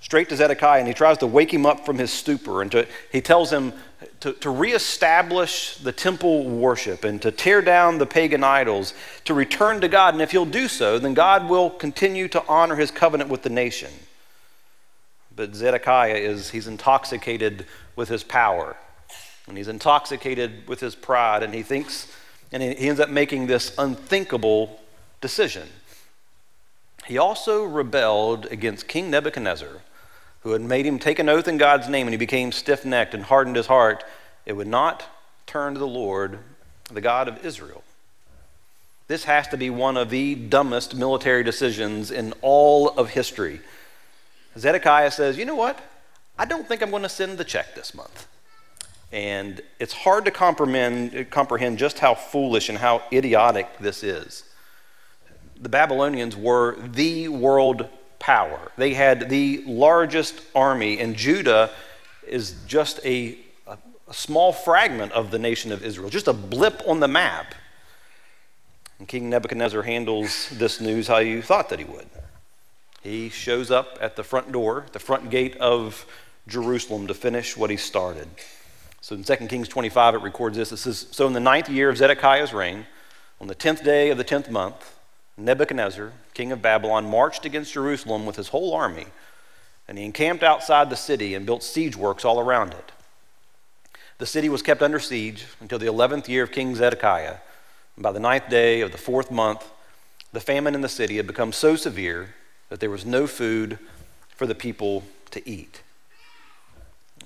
straight 0.00 0.28
to 0.28 0.36
Zedekiah 0.36 0.78
and 0.78 0.88
he 0.88 0.94
tries 0.94 1.18
to 1.18 1.26
wake 1.26 1.52
him 1.52 1.66
up 1.66 1.84
from 1.84 1.98
his 1.98 2.12
stupor. 2.12 2.62
And 2.62 2.70
to, 2.72 2.86
he 3.10 3.20
tells 3.20 3.52
him 3.52 3.72
to, 4.20 4.32
to 4.34 4.50
reestablish 4.50 5.76
the 5.76 5.92
temple 5.92 6.44
worship 6.48 7.04
and 7.04 7.20
to 7.22 7.30
tear 7.30 7.62
down 7.62 7.98
the 7.98 8.06
pagan 8.06 8.44
idols, 8.44 8.94
to 9.24 9.34
return 9.34 9.80
to 9.80 9.88
God. 9.88 10.14
And 10.14 10.22
if 10.22 10.30
he'll 10.30 10.46
do 10.46 10.68
so, 10.68 10.98
then 10.98 11.14
God 11.14 11.48
will 11.48 11.70
continue 11.70 12.28
to 12.28 12.44
honor 12.46 12.76
his 12.76 12.90
covenant 12.90 13.30
with 13.30 13.42
the 13.42 13.50
nation. 13.50 13.90
But 15.34 15.54
Zedekiah 15.54 16.14
is, 16.14 16.50
he's 16.50 16.66
intoxicated 16.66 17.66
with 17.96 18.08
his 18.08 18.24
power. 18.24 18.76
And 19.46 19.56
he's 19.56 19.68
intoxicated 19.68 20.68
with 20.68 20.80
his 20.80 20.94
pride. 20.94 21.42
And 21.42 21.54
he 21.54 21.62
thinks, 21.62 22.12
and 22.52 22.62
he 22.62 22.88
ends 22.88 23.00
up 23.00 23.08
making 23.08 23.46
this 23.46 23.74
unthinkable 23.78 24.80
decision. 25.20 25.68
He 27.06 27.18
also 27.18 27.64
rebelled 27.64 28.46
against 28.46 28.86
King 28.86 29.10
Nebuchadnezzar, 29.10 29.80
who 30.40 30.52
had 30.52 30.62
made 30.62 30.86
him 30.86 30.98
take 30.98 31.18
an 31.18 31.28
oath 31.28 31.48
in 31.48 31.58
God's 31.58 31.88
name, 31.88 32.06
and 32.06 32.14
he 32.14 32.18
became 32.18 32.52
stiff 32.52 32.84
necked 32.84 33.14
and 33.14 33.24
hardened 33.24 33.56
his 33.56 33.66
heart. 33.66 34.04
It 34.46 34.54
would 34.54 34.66
not 34.66 35.04
turn 35.46 35.74
to 35.74 35.80
the 35.80 35.86
Lord, 35.86 36.38
the 36.92 37.00
God 37.00 37.28
of 37.28 37.44
Israel. 37.44 37.82
This 39.08 39.24
has 39.24 39.48
to 39.48 39.56
be 39.56 39.70
one 39.70 39.96
of 39.96 40.10
the 40.10 40.34
dumbest 40.34 40.94
military 40.94 41.42
decisions 41.42 42.10
in 42.10 42.34
all 42.42 42.90
of 42.90 43.10
history. 43.10 43.60
Zedekiah 44.56 45.10
says, 45.10 45.38
You 45.38 45.46
know 45.46 45.54
what? 45.54 45.80
I 46.38 46.44
don't 46.44 46.68
think 46.68 46.82
I'm 46.82 46.90
going 46.90 47.02
to 47.02 47.08
send 47.08 47.38
the 47.38 47.44
check 47.44 47.74
this 47.74 47.94
month. 47.94 48.26
And 49.10 49.62
it's 49.80 49.94
hard 49.94 50.26
to 50.26 50.30
comprehend, 50.30 51.30
comprehend 51.30 51.78
just 51.78 51.98
how 51.98 52.14
foolish 52.14 52.68
and 52.68 52.76
how 52.76 53.02
idiotic 53.10 53.78
this 53.78 54.04
is. 54.04 54.44
The 55.60 55.70
Babylonians 55.70 56.36
were 56.36 56.76
the 56.76 57.28
world 57.28 57.88
power, 58.28 58.70
they 58.76 58.92
had 58.92 59.30
the 59.30 59.64
largest 59.66 60.42
army, 60.54 61.00
and 61.00 61.16
Judah 61.16 61.70
is 62.26 62.56
just 62.66 63.00
a, 63.02 63.38
a, 63.66 63.78
a 64.06 64.12
small 64.12 64.52
fragment 64.52 65.12
of 65.12 65.30
the 65.30 65.38
nation 65.38 65.72
of 65.72 65.82
Israel, 65.82 66.10
just 66.10 66.28
a 66.28 66.34
blip 66.34 66.82
on 66.86 67.00
the 67.00 67.08
map. 67.08 67.54
And 68.98 69.08
King 69.08 69.30
Nebuchadnezzar 69.30 69.80
handles 69.80 70.50
this 70.50 70.78
news 70.78 71.08
how 71.08 71.18
you 71.18 71.40
thought 71.40 71.70
that 71.70 71.78
he 71.78 71.86
would. 71.86 72.06
He 73.02 73.30
shows 73.30 73.70
up 73.70 73.96
at 73.98 74.16
the 74.16 74.24
front 74.24 74.52
door, 74.52 74.84
the 74.92 74.98
front 74.98 75.30
gate 75.30 75.56
of 75.56 76.04
Jerusalem 76.46 77.06
to 77.06 77.14
finish 77.14 77.56
what 77.56 77.70
he 77.70 77.78
started. 77.78 78.28
So 79.00 79.14
in 79.14 79.24
2 79.24 79.36
Kings 79.46 79.68
25, 79.68 80.16
it 80.16 80.20
records 80.20 80.58
this. 80.58 80.70
It 80.70 80.76
says, 80.76 81.06
So 81.12 81.26
in 81.26 81.32
the 81.32 81.40
ninth 81.40 81.70
year 81.70 81.88
of 81.88 81.96
Zedekiah's 81.96 82.52
reign, 82.52 82.84
on 83.40 83.46
the 83.46 83.54
tenth 83.54 83.82
day 83.82 84.10
of 84.10 84.18
the 84.18 84.24
tenth 84.24 84.50
month, 84.50 84.97
Nebuchadnezzar, 85.38 86.12
king 86.34 86.52
of 86.52 86.60
Babylon, 86.60 87.08
marched 87.08 87.44
against 87.44 87.72
Jerusalem 87.72 88.26
with 88.26 88.36
his 88.36 88.48
whole 88.48 88.74
army, 88.74 89.06
and 89.86 89.96
he 89.96 90.04
encamped 90.04 90.42
outside 90.42 90.90
the 90.90 90.96
city 90.96 91.34
and 91.34 91.46
built 91.46 91.62
siege 91.62 91.96
works 91.96 92.24
all 92.24 92.40
around 92.40 92.72
it. 92.72 92.92
The 94.18 94.26
city 94.26 94.48
was 94.48 94.62
kept 94.62 94.82
under 94.82 94.98
siege 94.98 95.46
until 95.60 95.78
the 95.78 95.86
eleventh 95.86 96.28
year 96.28 96.42
of 96.42 96.50
King 96.50 96.74
Zedekiah. 96.74 97.36
And 97.96 98.02
by 98.02 98.10
the 98.12 98.20
ninth 98.20 98.48
day 98.50 98.80
of 98.80 98.90
the 98.90 98.98
fourth 98.98 99.30
month, 99.30 99.64
the 100.32 100.40
famine 100.40 100.74
in 100.74 100.80
the 100.80 100.88
city 100.88 101.16
had 101.16 101.26
become 101.26 101.52
so 101.52 101.76
severe 101.76 102.34
that 102.68 102.80
there 102.80 102.90
was 102.90 103.06
no 103.06 103.26
food 103.26 103.78
for 104.34 104.46
the 104.46 104.54
people 104.54 105.04
to 105.30 105.48
eat. 105.48 105.82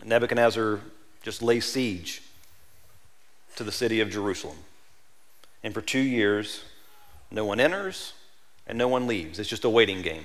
Nebuchadnezzar 0.04 0.80
just 1.22 1.42
lays 1.42 1.64
siege 1.64 2.22
to 3.56 3.64
the 3.64 3.72
city 3.72 4.00
of 4.00 4.10
Jerusalem. 4.10 4.58
And 5.64 5.72
for 5.72 5.80
two 5.80 6.00
years, 6.00 6.64
no 7.32 7.44
one 7.44 7.60
enters 7.60 8.12
and 8.66 8.78
no 8.78 8.88
one 8.88 9.06
leaves. 9.06 9.38
It's 9.38 9.48
just 9.48 9.64
a 9.64 9.70
waiting 9.70 10.02
game. 10.02 10.24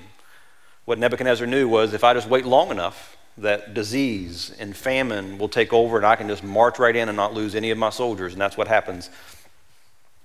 What 0.85 0.99
Nebuchadnezzar 0.99 1.47
knew 1.47 1.67
was 1.67 1.93
if 1.93 2.03
I 2.03 2.13
just 2.13 2.29
wait 2.29 2.45
long 2.45 2.69
enough, 2.69 3.17
that 3.37 3.73
disease 3.73 4.55
and 4.59 4.75
famine 4.75 5.37
will 5.37 5.49
take 5.49 5.71
over 5.73 5.97
and 5.97 6.05
I 6.05 6.15
can 6.15 6.27
just 6.27 6.43
march 6.43 6.79
right 6.79 6.95
in 6.95 7.09
and 7.09 7.15
not 7.15 7.33
lose 7.33 7.55
any 7.55 7.71
of 7.71 7.77
my 7.77 7.89
soldiers. 7.89 8.33
And 8.33 8.41
that's 8.41 8.57
what 8.57 8.67
happens. 8.67 9.09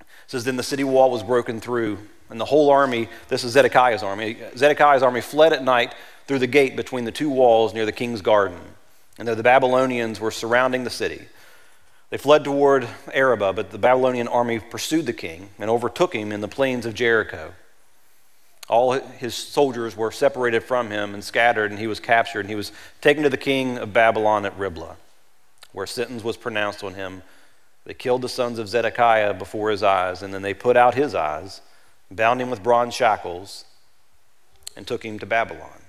It 0.01 0.07
says, 0.27 0.45
Then 0.45 0.57
the 0.57 0.63
city 0.63 0.85
wall 0.85 1.11
was 1.11 1.23
broken 1.23 1.61
through, 1.61 1.99
and 2.31 2.41
the 2.41 2.45
whole 2.45 2.71
army, 2.71 3.09
this 3.29 3.45
is 3.45 3.53
Zedekiah's 3.53 4.03
army, 4.03 4.39
Zedekiah's 4.57 5.03
army 5.03 5.21
fled 5.21 5.53
at 5.53 5.63
night 5.63 5.95
through 6.27 6.39
the 6.39 6.47
gate 6.47 6.77
between 6.77 7.05
the 7.05 7.13
two 7.13 7.29
walls 7.29 7.75
near 7.75 7.85
the 7.85 7.93
king's 7.93 8.23
garden. 8.23 8.59
And 9.19 9.29
though 9.29 9.35
the 9.35 9.43
Babylonians 9.43 10.21
were 10.21 10.31
surrounding 10.31 10.85
the 10.85 10.91
city, 10.91 11.27
they 12.13 12.19
fled 12.19 12.45
toward 12.45 12.87
Arabah, 13.15 13.55
but 13.55 13.71
the 13.71 13.79
Babylonian 13.79 14.29
army 14.29 14.59
pursued 14.59 15.07
the 15.07 15.15
king 15.15 15.49
and 15.59 15.71
overtook 15.71 16.15
him 16.15 16.31
in 16.31 16.43
the 16.43 16.47
plains 16.47 16.85
of 16.85 16.93
Jericho. 16.93 17.55
All 18.69 18.93
his 18.93 19.35
soldiers 19.35 19.97
were 19.97 20.13
separated 20.13 20.63
from 20.63 20.91
him 20.91 21.15
and 21.15 21.25
scattered, 21.25 21.71
and 21.71 21.81
he 21.81 21.87
was 21.87 22.01
captured, 22.01 22.41
and 22.41 22.51
he 22.51 22.55
was 22.55 22.71
taken 23.01 23.23
to 23.23 23.31
the 23.31 23.39
king 23.39 23.79
of 23.79 23.95
Babylon 23.95 24.45
at 24.45 24.59
Riblah, 24.59 24.99
where 25.73 25.87
sentence 25.87 26.23
was 26.23 26.37
pronounced 26.37 26.85
on 26.85 26.93
him. 26.93 27.23
They 27.87 27.95
killed 27.95 28.21
the 28.21 28.29
sons 28.29 28.59
of 28.59 28.69
Zedekiah 28.69 29.33
before 29.33 29.71
his 29.71 29.83
eyes, 29.83 30.21
and 30.21 30.35
then 30.35 30.43
they 30.43 30.53
put 30.53 30.77
out 30.77 30.95
his 30.95 31.15
eyes, 31.15 31.63
bound 32.11 32.43
him 32.43 32.51
with 32.51 32.63
bronze 32.63 32.93
shackles, 32.93 33.65
and 34.77 34.87
took 34.87 35.03
him 35.03 35.19
to 35.21 35.25
Babylon. 35.25 35.81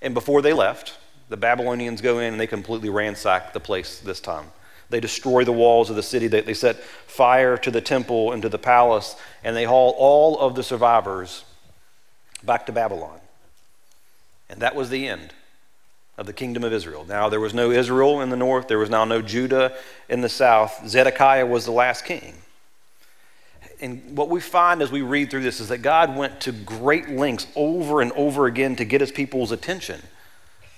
And 0.00 0.12
before 0.12 0.42
they 0.42 0.52
left, 0.52 0.98
the 1.28 1.36
Babylonians 1.36 2.00
go 2.00 2.18
in 2.18 2.32
and 2.32 2.40
they 2.40 2.48
completely 2.48 2.90
ransack 2.90 3.52
the 3.52 3.60
place 3.60 4.00
this 4.00 4.18
time. 4.18 4.46
They 4.92 5.00
destroy 5.00 5.42
the 5.44 5.52
walls 5.52 5.88
of 5.88 5.96
the 5.96 6.02
city. 6.02 6.28
They, 6.28 6.42
they 6.42 6.54
set 6.54 6.76
fire 6.76 7.56
to 7.56 7.70
the 7.70 7.80
temple 7.80 8.30
and 8.30 8.42
to 8.42 8.50
the 8.50 8.58
palace, 8.58 9.16
and 9.42 9.56
they 9.56 9.64
haul 9.64 9.96
all 9.98 10.38
of 10.38 10.54
the 10.54 10.62
survivors 10.62 11.44
back 12.44 12.66
to 12.66 12.72
Babylon. 12.72 13.18
And 14.50 14.60
that 14.60 14.76
was 14.76 14.90
the 14.90 15.08
end 15.08 15.32
of 16.18 16.26
the 16.26 16.34
kingdom 16.34 16.62
of 16.62 16.74
Israel. 16.74 17.06
Now, 17.08 17.30
there 17.30 17.40
was 17.40 17.54
no 17.54 17.70
Israel 17.70 18.20
in 18.20 18.28
the 18.28 18.36
north, 18.36 18.68
there 18.68 18.78
was 18.78 18.90
now 18.90 19.06
no 19.06 19.22
Judah 19.22 19.74
in 20.10 20.20
the 20.20 20.28
south. 20.28 20.86
Zedekiah 20.86 21.46
was 21.46 21.64
the 21.64 21.72
last 21.72 22.04
king. 22.04 22.34
And 23.80 24.14
what 24.14 24.28
we 24.28 24.40
find 24.40 24.82
as 24.82 24.92
we 24.92 25.00
read 25.00 25.30
through 25.30 25.42
this 25.42 25.58
is 25.58 25.68
that 25.68 25.78
God 25.78 26.14
went 26.14 26.42
to 26.42 26.52
great 26.52 27.08
lengths 27.08 27.46
over 27.56 28.02
and 28.02 28.12
over 28.12 28.44
again 28.44 28.76
to 28.76 28.84
get 28.84 29.00
his 29.00 29.10
people's 29.10 29.52
attention. 29.52 30.02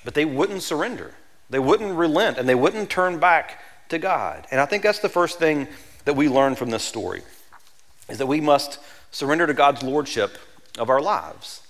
But 0.04 0.14
they 0.14 0.24
wouldn't 0.24 0.62
surrender. 0.62 1.14
They 1.50 1.58
wouldn't 1.58 1.96
relent 1.96 2.38
and 2.38 2.48
they 2.48 2.54
wouldn't 2.54 2.90
turn 2.90 3.18
back 3.18 3.60
to 3.88 3.98
God. 3.98 4.46
And 4.50 4.60
I 4.60 4.66
think 4.66 4.82
that's 4.82 5.00
the 5.00 5.08
first 5.08 5.38
thing 5.38 5.68
that 6.04 6.14
we 6.14 6.28
learn 6.28 6.54
from 6.54 6.70
this 6.70 6.84
story 6.84 7.22
is 8.08 8.18
that 8.18 8.26
we 8.26 8.40
must 8.40 8.78
surrender 9.10 9.46
to 9.46 9.54
God's 9.54 9.82
lordship 9.82 10.36
of 10.78 10.90
our 10.90 11.00
lives. 11.00 11.62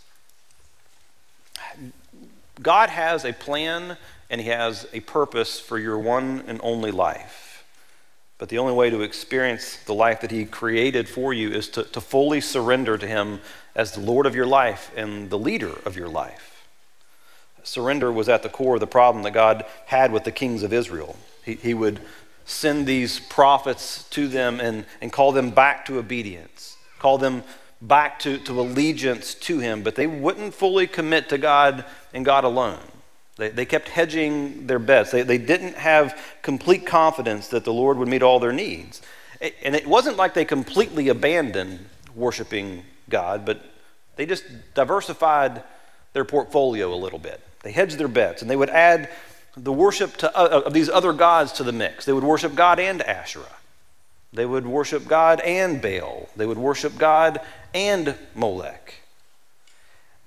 God 2.61 2.90
has 2.90 3.25
a 3.25 3.33
plan 3.33 3.97
and 4.30 4.40
he 4.40 4.49
has 4.49 4.87
a 4.92 5.00
purpose 5.00 5.61
for 5.61 5.78
your 5.78 5.99
one 5.99 6.44
and 6.47 6.61
only 6.62 6.90
life. 6.90 7.64
But 8.38 8.49
the 8.49 8.59
only 8.59 8.75
way 8.75 8.90
to 8.90 9.02
experience 9.02 9.76
the 9.87 9.94
life 9.94 10.21
that 10.23 10.30
he 10.30 10.44
created 10.44 11.09
for 11.09 11.33
you 11.33 11.50
is 11.50 11.68
to, 11.71 11.85
to 11.85 12.00
fully 12.00 12.40
surrender 12.40 12.99
to 12.99 13.06
him 13.06 13.40
as 13.75 13.92
the 13.92 14.00
Lord 14.00 14.26
of 14.26 14.35
your 14.35 14.47
life 14.47 14.90
and 14.97 15.30
the 15.30 15.38
leader 15.38 15.73
of 15.85 15.97
your 15.97 16.09
life 16.09 16.54
surrender 17.64 18.12
was 18.12 18.28
at 18.28 18.42
the 18.42 18.49
core 18.49 18.75
of 18.75 18.80
the 18.80 18.87
problem 18.87 19.25
that 19.25 19.33
God 19.33 19.64
had 19.87 20.12
with 20.12 20.25
the 20.25 20.33
kings 20.33 20.62
of 20.62 20.73
Israel. 20.73 21.16
He, 21.44 21.54
he 21.54 21.74
would 21.74 22.00
send 22.44 22.86
these 22.86 23.20
prophets 23.20 24.04
to 24.10 24.28
them 24.28 24.60
and, 24.60 24.84
and 25.00 25.12
call 25.12 25.32
them 25.32 25.50
back 25.50 25.86
to 25.86 25.98
obedience, 25.98 26.76
call 26.98 27.18
them 27.18 27.42
back 27.80 28.18
to, 28.20 28.38
to 28.38 28.60
allegiance 28.60 29.34
to 29.34 29.58
Him, 29.58 29.82
but 29.82 29.94
they 29.94 30.06
wouldn't 30.06 30.54
fully 30.54 30.86
commit 30.86 31.28
to 31.30 31.38
God 31.38 31.84
and 32.12 32.24
God 32.24 32.44
alone. 32.44 32.80
They, 33.36 33.48
they 33.48 33.64
kept 33.64 33.88
hedging 33.88 34.66
their 34.66 34.78
bets. 34.78 35.10
They, 35.10 35.22
they 35.22 35.38
didn't 35.38 35.76
have 35.76 36.18
complete 36.42 36.86
confidence 36.86 37.48
that 37.48 37.64
the 37.64 37.72
Lord 37.72 37.98
would 37.98 38.08
meet 38.08 38.22
all 38.22 38.38
their 38.38 38.52
needs. 38.52 39.02
And 39.40 39.74
it 39.74 39.86
wasn't 39.86 40.16
like 40.16 40.34
they 40.34 40.44
completely 40.44 41.08
abandoned 41.08 41.86
worshiping 42.14 42.84
God, 43.08 43.44
but 43.44 43.62
they 44.16 44.24
just 44.24 44.44
diversified 44.74 45.62
their 46.12 46.24
portfolio 46.24 46.94
a 46.94 46.96
little 46.96 47.18
bit. 47.18 47.40
They 47.62 47.72
hedged 47.72 47.98
their 47.98 48.08
bets, 48.08 48.40
and 48.40 48.50
they 48.50 48.56
would 48.56 48.70
add 48.70 49.10
the 49.56 49.73
worship 49.73 50.16
to, 50.18 50.37
uh, 50.37 50.62
of 50.66 50.73
these 50.73 50.88
other 50.88 51.12
gods 51.12 51.52
to 51.52 51.64
the 51.64 51.73
mix. 51.73 52.04
They 52.04 52.12
would 52.12 52.25
worship 52.25 52.54
God 52.54 52.80
and 52.80 53.02
Asherah. 53.02 53.44
They 54.32 54.46
would 54.46 54.66
worship 54.66 55.06
God 55.06 55.40
and 55.40 55.80
Baal. 55.80 56.28
They 56.37 56.46
would 56.46 56.58
worship 56.58 56.99
God 56.99 57.40
and 57.73 58.16
Molech. 58.34 58.94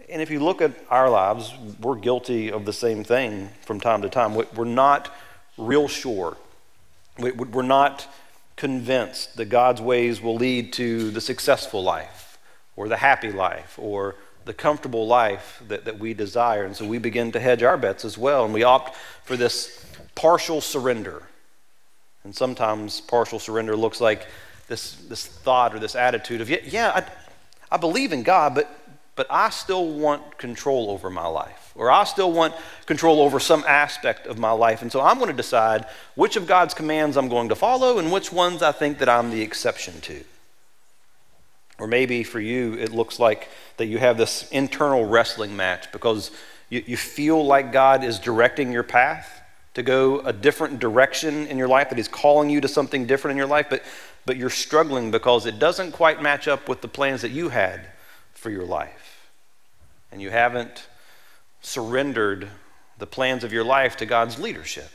And 0.10 0.22
if 0.22 0.32
you 0.32 0.40
look 0.40 0.62
at 0.62 0.72
our 0.90 1.10
lives, 1.10 1.54
we're 1.82 1.96
guilty 1.96 2.50
of 2.50 2.64
the 2.64 2.72
same 2.72 3.04
thing 3.04 3.50
from 3.66 3.82
time 3.82 4.02
to 4.04 4.10
time. 4.10 4.34
We're 4.34 4.64
not 4.64 5.14
real 5.58 5.90
sure. 5.90 6.38
We're 7.20 7.62
not 7.64 8.08
convinced 8.56 9.36
that 9.36 9.46
God's 9.46 9.82
ways 9.82 10.22
will 10.22 10.36
lead 10.36 10.72
to 10.74 11.12
the 11.12 11.20
successful 11.20 11.84
life 11.84 12.38
or 12.78 12.88
the 12.88 12.98
happy 12.98 13.32
life 13.32 13.78
or 13.78 14.16
the 14.48 14.54
comfortable 14.54 15.06
life 15.06 15.62
that, 15.68 15.86
that 15.86 16.00
we 16.00 16.14
desire. 16.14 16.64
And 16.64 16.76
so 16.76 16.88
we 16.88 16.98
begin 16.98 17.32
to 17.34 17.40
hedge 17.40 17.62
our 17.62 17.78
bets 17.78 18.04
as 18.04 18.18
well. 18.18 18.46
And 18.46 18.54
we 18.54 18.64
opt 18.64 18.96
for 19.24 19.38
this 19.38 19.86
partial 20.16 20.62
surrender. 20.62 21.24
And 22.24 22.36
sometimes 22.36 23.00
partial 23.02 23.38
surrender 23.38 23.76
looks 23.76 24.02
like 24.02 24.26
this, 24.68 24.96
this 25.08 25.28
thought 25.28 25.76
or 25.76 25.80
this 25.80 25.96
attitude 25.96 26.42
of, 26.42 26.50
yeah, 26.50 26.58
yeah 26.64 26.92
I, 26.96 27.76
I 27.76 27.78
believe 27.78 28.12
in 28.12 28.24
God, 28.24 28.56
but, 28.56 28.70
but 29.16 29.28
I 29.30 29.50
still 29.50 29.88
want 29.88 30.38
control 30.38 30.90
over 30.90 31.10
my 31.10 31.28
life. 31.28 31.72
Or 31.76 31.92
I 31.92 32.06
still 32.06 32.32
want 32.32 32.56
control 32.88 33.22
over 33.22 33.40
some 33.40 33.64
aspect 33.68 34.26
of 34.26 34.40
my 34.40 34.52
life. 34.52 34.82
And 34.82 34.92
so 34.92 35.00
I'm 35.02 35.20
going 35.20 35.30
to 35.30 35.36
decide 35.38 35.86
which 36.16 36.36
of 36.36 36.48
God's 36.48 36.74
commands 36.74 37.18
I'm 37.18 37.30
going 37.30 37.50
to 37.50 37.56
follow 37.56 38.00
and 38.00 38.12
which 38.12 38.32
ones 38.32 38.64
I 38.64 38.72
think 38.72 38.98
that 38.98 39.10
I'm 39.10 39.30
the 39.30 39.42
exception 39.42 40.02
to. 40.02 40.24
Or 41.80 41.88
maybe 41.88 42.24
for 42.24 42.40
you, 42.40 42.74
it 42.74 42.92
looks 42.92 43.20
like 43.20 43.50
that 43.78 43.86
you 43.86 44.00
have 44.00 44.18
this 44.18 44.50
internal 44.50 45.06
wrestling 45.06 45.56
match 45.56 45.92
because 45.92 46.32
you, 46.70 46.84
you 46.86 46.98
feel 46.98 47.46
like 47.46 47.72
God 47.72 48.04
is 48.04 48.20
directing 48.20 48.72
your 48.72 48.84
path 48.84 49.42
to 49.76 49.84
go 49.84 50.22
a 50.22 50.34
different 50.34 50.80
direction 50.80 51.46
in 51.48 51.58
your 51.58 51.68
life, 51.68 51.90
that 51.90 51.98
He's 51.98 52.08
calling 52.08 52.50
you 52.50 52.60
to 52.62 52.68
something 52.68 53.06
different 53.06 53.34
in 53.34 53.38
your 53.38 53.48
life, 53.48 53.68
but, 53.70 53.84
but 54.26 54.36
you're 54.36 54.50
struggling 54.50 55.12
because 55.12 55.46
it 55.46 55.60
doesn't 55.60 55.92
quite 55.92 56.20
match 56.20 56.48
up 56.48 56.68
with 56.68 56.82
the 56.82 56.88
plans 56.88 57.22
that 57.22 57.30
you 57.30 57.50
had 57.50 57.88
for 58.34 58.50
your 58.50 58.66
life. 58.66 59.30
And 60.12 60.20
you 60.20 60.32
haven't 60.32 60.88
surrendered 61.62 62.50
the 62.98 63.06
plans 63.06 63.44
of 63.44 63.54
your 63.54 63.64
life 63.64 63.98
to 63.98 64.08
God's 64.08 64.40
leadership. 64.40 64.90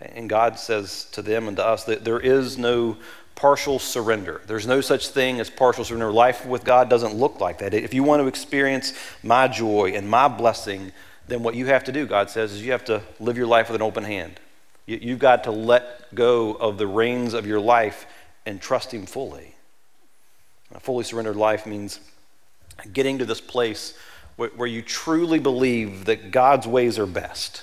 And 0.00 0.28
God 0.28 0.58
says 0.58 1.08
to 1.12 1.22
them 1.22 1.48
and 1.48 1.56
to 1.56 1.64
us 1.64 1.84
that 1.84 2.04
there 2.04 2.20
is 2.20 2.58
no 2.58 2.98
partial 3.34 3.78
surrender. 3.78 4.40
There's 4.46 4.66
no 4.66 4.80
such 4.80 5.08
thing 5.08 5.40
as 5.40 5.50
partial 5.50 5.84
surrender. 5.84 6.12
Life 6.12 6.46
with 6.46 6.64
God 6.64 6.88
doesn't 6.88 7.14
look 7.14 7.40
like 7.40 7.58
that. 7.58 7.74
If 7.74 7.92
you 7.92 8.02
want 8.02 8.22
to 8.22 8.28
experience 8.28 8.92
my 9.22 9.48
joy 9.48 9.92
and 9.94 10.08
my 10.08 10.28
blessing, 10.28 10.92
then 11.26 11.42
what 11.42 11.54
you 11.54 11.66
have 11.66 11.84
to 11.84 11.92
do, 11.92 12.06
God 12.06 12.30
says, 12.30 12.52
is 12.52 12.64
you 12.64 12.72
have 12.72 12.84
to 12.86 13.02
live 13.18 13.36
your 13.36 13.46
life 13.46 13.68
with 13.68 13.76
an 13.76 13.82
open 13.82 14.04
hand. 14.04 14.40
You, 14.86 15.12
have 15.12 15.18
got 15.18 15.44
to 15.44 15.50
let 15.50 16.14
go 16.14 16.52
of 16.52 16.76
the 16.76 16.86
reins 16.86 17.32
of 17.32 17.46
your 17.46 17.60
life 17.60 18.06
and 18.44 18.60
trust 18.60 18.92
Him 18.92 19.06
fully. 19.06 19.54
A 20.74 20.80
fully 20.80 21.04
surrendered 21.04 21.36
life 21.36 21.64
means 21.64 22.00
getting 22.92 23.18
to 23.18 23.24
this 23.24 23.40
place 23.40 23.96
where, 24.36 24.50
where 24.50 24.68
you 24.68 24.82
truly 24.82 25.38
believe 25.38 26.04
that 26.04 26.30
God's 26.30 26.66
ways 26.66 26.98
are 26.98 27.06
best. 27.06 27.62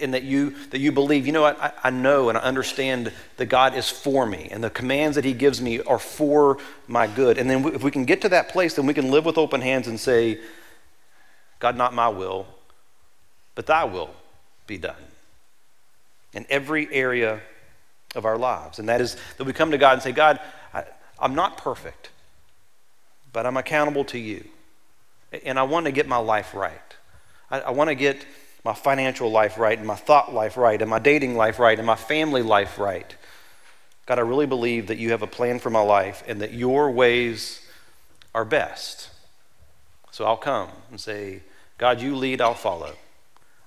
And 0.00 0.14
that 0.14 0.22
you, 0.22 0.50
that 0.70 0.78
you 0.78 0.92
believe, 0.92 1.26
you 1.26 1.32
know 1.32 1.42
what, 1.42 1.60
I, 1.60 1.72
I 1.84 1.90
know 1.90 2.28
and 2.28 2.38
I 2.38 2.42
understand 2.42 3.12
that 3.38 3.46
God 3.46 3.74
is 3.74 3.88
for 3.88 4.24
me, 4.24 4.48
and 4.50 4.62
the 4.62 4.70
commands 4.70 5.16
that 5.16 5.24
He 5.24 5.32
gives 5.32 5.60
me 5.60 5.80
are 5.80 5.98
for 5.98 6.58
my 6.86 7.08
good. 7.08 7.38
And 7.38 7.50
then 7.50 7.64
if 7.74 7.82
we 7.82 7.90
can 7.90 8.04
get 8.04 8.20
to 8.22 8.28
that 8.28 8.50
place, 8.50 8.74
then 8.74 8.86
we 8.86 8.94
can 8.94 9.10
live 9.10 9.24
with 9.24 9.36
open 9.36 9.60
hands 9.60 9.88
and 9.88 9.98
say, 9.98 10.38
God, 11.58 11.76
not 11.76 11.92
my 11.92 12.08
will, 12.08 12.46
but 13.54 13.66
thy 13.66 13.84
will 13.84 14.10
be 14.66 14.78
done 14.78 14.94
in 16.32 16.46
every 16.48 16.92
area 16.92 17.40
of 18.14 18.24
our 18.24 18.38
lives. 18.38 18.78
And 18.78 18.88
that 18.88 19.00
is 19.00 19.16
that 19.36 19.44
we 19.44 19.52
come 19.52 19.72
to 19.72 19.78
God 19.78 19.94
and 19.94 20.02
say, 20.02 20.12
God, 20.12 20.40
I, 20.72 20.84
I'm 21.18 21.34
not 21.34 21.56
perfect, 21.56 22.10
but 23.32 23.46
I'm 23.46 23.56
accountable 23.56 24.04
to 24.06 24.18
you. 24.18 24.44
And 25.44 25.58
I 25.58 25.64
want 25.64 25.86
to 25.86 25.92
get 25.92 26.08
my 26.08 26.16
life 26.16 26.54
right. 26.54 26.80
I, 27.50 27.60
I 27.60 27.70
want 27.70 27.88
to 27.88 27.94
get 27.94 28.24
my 28.64 28.74
financial 28.74 29.30
life 29.30 29.58
right, 29.58 29.78
and 29.78 29.86
my 29.86 29.96
thought 29.96 30.34
life 30.34 30.56
right, 30.56 30.80
and 30.80 30.90
my 30.90 30.98
dating 30.98 31.36
life 31.36 31.58
right, 31.58 31.78
and 31.78 31.86
my 31.86 31.96
family 31.96 32.42
life 32.42 32.78
right. 32.78 33.16
God, 34.06 34.18
I 34.18 34.22
really 34.22 34.46
believe 34.46 34.88
that 34.88 34.98
you 34.98 35.10
have 35.10 35.22
a 35.22 35.26
plan 35.26 35.58
for 35.58 35.70
my 35.70 35.82
life 35.82 36.24
and 36.26 36.40
that 36.40 36.52
your 36.52 36.90
ways 36.90 37.64
are 38.34 38.44
best. 38.44 39.08
So 40.10 40.24
I'll 40.24 40.36
come 40.36 40.68
and 40.90 41.00
say, 41.00 41.42
God, 41.78 42.00
you 42.00 42.16
lead, 42.16 42.40
I'll 42.40 42.54
follow. 42.54 42.94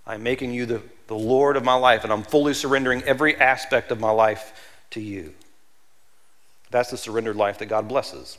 I'm 0.06 0.22
making 0.22 0.52
you 0.52 0.66
the, 0.66 0.82
the 1.08 1.16
Lord 1.16 1.56
of 1.56 1.64
my 1.64 1.76
life, 1.76 2.04
and 2.04 2.12
I'm 2.12 2.24
fully 2.24 2.54
surrendering 2.54 3.04
every 3.04 3.40
aspect 3.40 3.92
of 3.92 4.00
my 4.00 4.12
life 4.12 4.54
to 4.92 5.02
you. 5.02 5.34
That's 6.70 6.92
the 6.92 6.98
surrendered 6.98 7.36
life 7.36 7.60
that 7.60 7.68
God 7.68 7.88
blesses. 7.88 8.38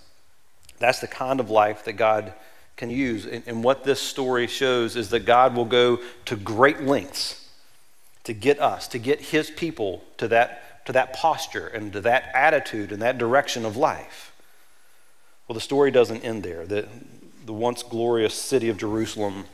That's 0.78 1.00
the 1.00 1.06
kind 1.06 1.40
of 1.40 1.50
life 1.50 1.84
that 1.86 1.94
God 1.94 2.34
can 2.76 2.90
use. 2.90 3.26
And, 3.26 3.42
and 3.46 3.64
what 3.64 3.84
this 3.84 4.00
story 4.00 4.46
shows 4.46 4.96
is 4.96 5.10
that 5.10 5.20
God 5.20 5.54
will 5.54 5.64
go 5.64 6.00
to 6.26 6.36
great 6.36 6.82
lengths 6.82 7.48
to 8.24 8.32
get 8.32 8.58
us, 8.58 8.88
to 8.88 8.98
get 8.98 9.20
his 9.20 9.50
people 9.50 10.02
to 10.16 10.28
that, 10.28 10.84
to 10.86 10.92
that 10.92 11.12
posture 11.12 11.66
and 11.68 11.92
to 11.92 12.00
that 12.00 12.30
attitude 12.34 12.90
and 12.90 13.00
that 13.02 13.18
direction 13.18 13.64
of 13.64 13.76
life. 13.76 14.32
Well, 15.46 15.54
the 15.54 15.60
story 15.60 15.90
doesn't 15.90 16.24
end 16.24 16.42
there. 16.42 16.66
The, 16.66 16.88
the 17.44 17.52
once 17.52 17.82
glorious 17.82 18.34
city 18.34 18.70
of 18.70 18.78
Jerusalem 18.78 19.44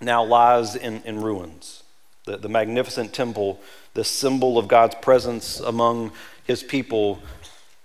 now 0.00 0.24
lies 0.24 0.74
in, 0.74 1.02
in 1.04 1.22
ruins. 1.22 1.84
The, 2.24 2.36
the 2.36 2.48
magnificent 2.48 3.14
temple, 3.14 3.60
the 3.94 4.04
symbol 4.04 4.58
of 4.58 4.66
God's 4.66 4.96
presence 4.96 5.60
among 5.60 6.10
his 6.44 6.62
people, 6.62 7.20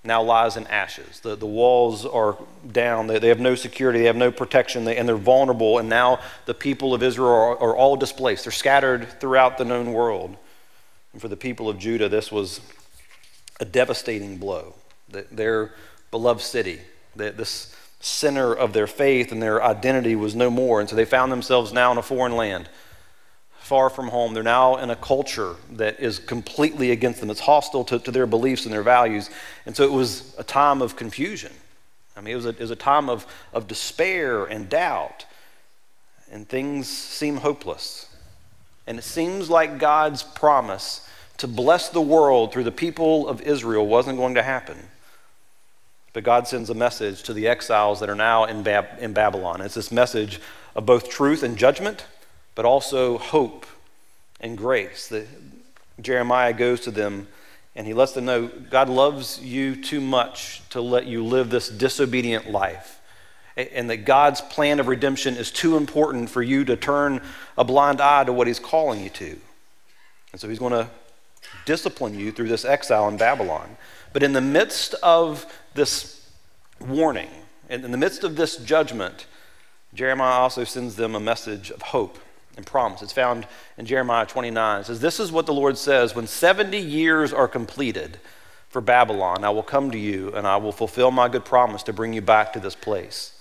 now 0.03 0.23
lies 0.23 0.57
in 0.57 0.65
ashes. 0.67 1.19
The, 1.19 1.35
the 1.35 1.45
walls 1.45 2.05
are 2.05 2.37
down. 2.71 3.07
They, 3.07 3.19
they 3.19 3.27
have 3.27 3.39
no 3.39 3.55
security. 3.55 3.99
They 3.99 4.05
have 4.05 4.15
no 4.15 4.31
protection. 4.31 4.83
They, 4.83 4.97
and 4.97 5.07
they're 5.07 5.15
vulnerable. 5.15 5.77
And 5.77 5.89
now 5.89 6.19
the 6.45 6.55
people 6.55 6.93
of 6.93 7.03
Israel 7.03 7.29
are, 7.29 7.57
are 7.57 7.75
all 7.75 7.95
displaced. 7.95 8.45
They're 8.45 8.51
scattered 8.51 9.19
throughout 9.19 9.57
the 9.57 9.65
known 9.65 9.93
world. 9.93 10.35
And 11.13 11.21
for 11.21 11.27
the 11.27 11.37
people 11.37 11.69
of 11.69 11.77
Judah, 11.77 12.09
this 12.09 12.31
was 12.31 12.61
a 13.59 13.65
devastating 13.65 14.37
blow. 14.37 14.73
Their 15.09 15.73
beloved 16.09 16.41
city, 16.41 16.79
this 17.15 17.75
center 17.99 18.53
of 18.53 18.73
their 18.73 18.87
faith 18.87 19.31
and 19.31 19.41
their 19.41 19.63
identity 19.63 20.15
was 20.15 20.35
no 20.35 20.49
more. 20.49 20.79
And 20.79 20.89
so 20.89 20.95
they 20.95 21.05
found 21.05 21.31
themselves 21.31 21.71
now 21.71 21.91
in 21.91 21.97
a 21.97 22.01
foreign 22.01 22.35
land, 22.35 22.69
far 23.71 23.89
from 23.89 24.09
home. 24.09 24.33
They're 24.33 24.43
now 24.43 24.75
in 24.75 24.89
a 24.89 24.97
culture 24.97 25.55
that 25.71 26.01
is 26.01 26.19
completely 26.19 26.91
against 26.91 27.21
them, 27.21 27.29
it's 27.29 27.39
hostile 27.39 27.85
to, 27.85 27.99
to 27.99 28.11
their 28.11 28.27
beliefs 28.27 28.65
and 28.65 28.73
their 28.73 28.83
values. 28.83 29.29
And 29.65 29.73
so 29.73 29.85
it 29.85 29.93
was 29.93 30.35
a 30.37 30.43
time 30.43 30.81
of 30.81 30.97
confusion. 30.97 31.53
I 32.17 32.19
mean, 32.19 32.33
it 32.33 32.35
was 32.35 32.47
a, 32.47 32.49
it 32.49 32.59
was 32.59 32.71
a 32.71 32.75
time 32.75 33.09
of, 33.09 33.25
of 33.53 33.69
despair 33.69 34.43
and 34.43 34.67
doubt, 34.67 35.25
and 36.29 36.49
things 36.49 36.89
seem 36.89 37.37
hopeless. 37.37 38.13
And 38.87 38.99
it 38.99 39.03
seems 39.03 39.49
like 39.49 39.77
God's 39.77 40.21
promise 40.21 41.07
to 41.37 41.47
bless 41.47 41.87
the 41.87 42.01
world 42.01 42.51
through 42.51 42.65
the 42.65 42.73
people 42.73 43.25
of 43.29 43.39
Israel 43.39 43.87
wasn't 43.87 44.17
going 44.17 44.35
to 44.35 44.43
happen. 44.43 44.89
But 46.11 46.25
God 46.25 46.45
sends 46.45 46.69
a 46.69 46.73
message 46.75 47.23
to 47.23 47.31
the 47.33 47.47
exiles 47.47 48.01
that 48.01 48.09
are 48.09 48.15
now 48.15 48.43
in, 48.43 48.63
Bab- 48.63 48.99
in 48.99 49.13
Babylon. 49.13 49.61
It's 49.61 49.75
this 49.75 49.93
message 49.93 50.41
of 50.75 50.85
both 50.85 51.09
truth 51.09 51.41
and 51.41 51.57
judgment, 51.57 52.03
but 52.55 52.65
also 52.65 53.17
hope 53.17 53.65
and 54.39 54.57
grace. 54.57 55.07
The, 55.07 55.25
Jeremiah 56.01 56.53
goes 56.53 56.81
to 56.81 56.91
them 56.91 57.27
and 57.75 57.87
he 57.87 57.93
lets 57.93 58.11
them 58.11 58.25
know 58.25 58.47
God 58.47 58.89
loves 58.89 59.39
you 59.39 59.81
too 59.81 60.01
much 60.01 60.61
to 60.71 60.81
let 60.81 61.05
you 61.05 61.23
live 61.23 61.49
this 61.49 61.69
disobedient 61.69 62.49
life. 62.49 62.99
And 63.55 63.89
that 63.89 64.05
God's 64.05 64.41
plan 64.41 64.79
of 64.79 64.87
redemption 64.87 65.35
is 65.35 65.51
too 65.51 65.77
important 65.77 66.29
for 66.29 66.41
you 66.41 66.65
to 66.65 66.75
turn 66.75 67.21
a 67.57 67.63
blind 67.63 68.01
eye 68.01 68.23
to 68.23 68.33
what 68.33 68.47
he's 68.47 68.59
calling 68.59 69.03
you 69.03 69.09
to. 69.11 69.37
And 70.31 70.39
so 70.39 70.47
he's 70.49 70.59
going 70.59 70.71
to 70.71 70.89
discipline 71.65 72.17
you 72.17 72.31
through 72.31 72.47
this 72.47 72.65
exile 72.65 73.07
in 73.09 73.17
Babylon. 73.17 73.77
But 74.13 74.23
in 74.23 74.33
the 74.33 74.41
midst 74.41 74.93
of 75.03 75.45
this 75.73 76.29
warning, 76.79 77.29
and 77.69 77.83
in 77.85 77.91
the 77.91 77.97
midst 77.97 78.23
of 78.23 78.35
this 78.35 78.57
judgment, 78.57 79.25
Jeremiah 79.93 80.39
also 80.39 80.63
sends 80.63 80.95
them 80.95 81.13
a 81.13 81.19
message 81.19 81.71
of 81.71 81.81
hope 81.81 82.17
and 82.57 82.65
promise. 82.65 83.01
It's 83.01 83.13
found 83.13 83.47
in 83.77 83.85
Jeremiah 83.85 84.25
29. 84.25 84.81
It 84.81 84.85
says, 84.85 84.99
This 84.99 85.19
is 85.19 85.31
what 85.31 85.45
the 85.45 85.53
Lord 85.53 85.77
says 85.77 86.15
When 86.15 86.27
70 86.27 86.77
years 86.77 87.33
are 87.33 87.47
completed 87.47 88.19
for 88.69 88.81
Babylon, 88.81 89.43
I 89.43 89.49
will 89.49 89.63
come 89.63 89.91
to 89.91 89.97
you 89.97 90.31
and 90.33 90.47
I 90.47 90.57
will 90.57 90.71
fulfill 90.71 91.11
my 91.11 91.27
good 91.27 91.45
promise 91.45 91.83
to 91.83 91.93
bring 91.93 92.13
you 92.13 92.21
back 92.21 92.53
to 92.53 92.59
this 92.59 92.75
place. 92.75 93.37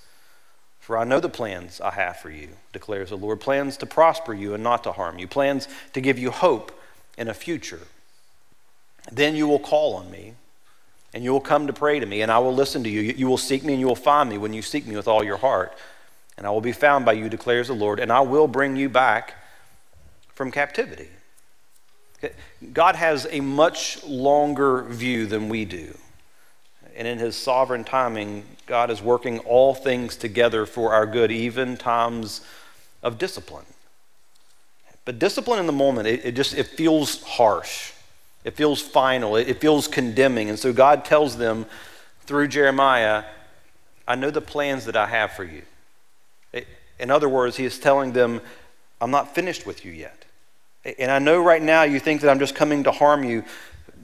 For 0.79 0.97
I 0.97 1.05
know 1.05 1.21
the 1.21 1.29
plans 1.29 1.81
I 1.81 1.93
have 1.93 2.17
for 2.17 2.31
you, 2.31 2.49
declares 2.73 3.11
the 3.11 3.17
Lord 3.17 3.41
plans 3.41 3.77
to 3.77 3.87
prosper 3.87 4.35
you 4.35 4.55
and 4.55 4.63
not 4.63 4.83
to 4.85 4.93
harm 4.93 5.19
you, 5.19 5.29
plans 5.29 5.69
to 5.93 6.01
give 6.01 6.19
you 6.19 6.31
hope 6.31 6.73
in 7.17 7.29
a 7.29 7.35
future. 7.35 7.81
Then 9.13 9.37
you 9.37 9.47
will 9.47 9.59
call 9.59 9.95
on 9.95 10.11
me 10.11 10.35
and 11.13 11.25
you 11.25 11.33
will 11.33 11.41
come 11.41 11.67
to 11.67 11.73
pray 11.73 11.99
to 11.99 12.07
me, 12.07 12.23
and 12.23 12.31
I 12.31 12.39
will 12.39 12.55
listen 12.55 12.85
to 12.85 12.91
you. 12.91 13.01
You 13.01 13.27
will 13.27 13.39
seek 13.39 13.65
me, 13.65 13.73
and 13.73 13.81
you 13.81 13.87
will 13.87 13.97
find 13.97 14.31
me 14.31 14.39
when 14.39 14.53
you 14.53 14.63
seek 14.63 14.87
me 14.87 14.95
with 14.97 15.09
all 15.09 15.25
your 15.25 15.39
heart. 15.39 15.77
And 16.41 16.47
I 16.47 16.51
will 16.51 16.63
be 16.63 16.73
found 16.73 17.05
by 17.05 17.13
you, 17.13 17.29
declares 17.29 17.67
the 17.67 17.75
Lord, 17.75 18.01
and 18.01 18.11
I 18.11 18.23
will 18.23 18.49
bring 18.49 18.75
you 18.75 18.89
back 18.89 19.35
from 20.33 20.51
captivity. 20.51 21.09
God 22.73 22.97
has 22.97 23.27
a 23.31 23.41
much 23.41 24.03
longer 24.05 24.85
view 24.85 25.27
than 25.27 25.51
we 25.51 25.67
do. 25.67 25.99
And 26.97 27.07
in 27.07 27.19
his 27.19 27.37
sovereign 27.37 27.85
timing, 27.85 28.45
God 28.65 28.91
is 28.91 29.03
working 29.03 29.41
all 29.41 29.75
things 29.75 30.17
together 30.17 30.65
for 30.65 30.95
our 30.95 31.05
good, 31.05 31.31
even 31.31 31.77
times 31.77 32.41
of 33.03 33.19
discipline. 33.19 33.67
But 35.05 35.19
discipline 35.19 35.61
in 35.61 35.67
the 35.67 35.73
moment, 35.73 36.09
it, 36.09 36.25
it 36.25 36.33
just 36.33 36.55
it 36.55 36.69
feels 36.69 37.23
harsh. 37.23 37.93
It 38.45 38.57
feels 38.57 38.81
final, 38.81 39.37
it 39.37 39.61
feels 39.61 39.87
condemning. 39.87 40.49
And 40.49 40.59
so 40.59 40.73
God 40.73 41.05
tells 41.05 41.37
them 41.37 41.67
through 42.23 42.49
Jeremiah, 42.49 43.25
I 44.09 44.15
know 44.15 44.31
the 44.31 44.41
plans 44.41 44.87
that 44.87 44.97
I 44.97 45.07
have 45.07 45.33
for 45.33 45.45
you. 45.45 45.65
In 47.01 47.11
other 47.11 47.29
words, 47.29 47.57
he 47.57 47.65
is 47.65 47.79
telling 47.79 48.13
them, 48.13 48.41
I'm 49.01 49.11
not 49.11 49.35
finished 49.35 49.67
with 49.67 49.85
you 49.85 49.93
yet. 49.93 50.25
And 50.99 51.11
I 51.11 51.19
know 51.19 51.43
right 51.43 51.63
now 51.63 51.83
you 51.83 51.99
think 51.99 52.21
that 52.21 52.31
I'm 52.31 52.39
just 52.39 52.55
coming 52.55 52.85
to 52.85 52.93
harm 52.93 53.25
you, 53.25 53.45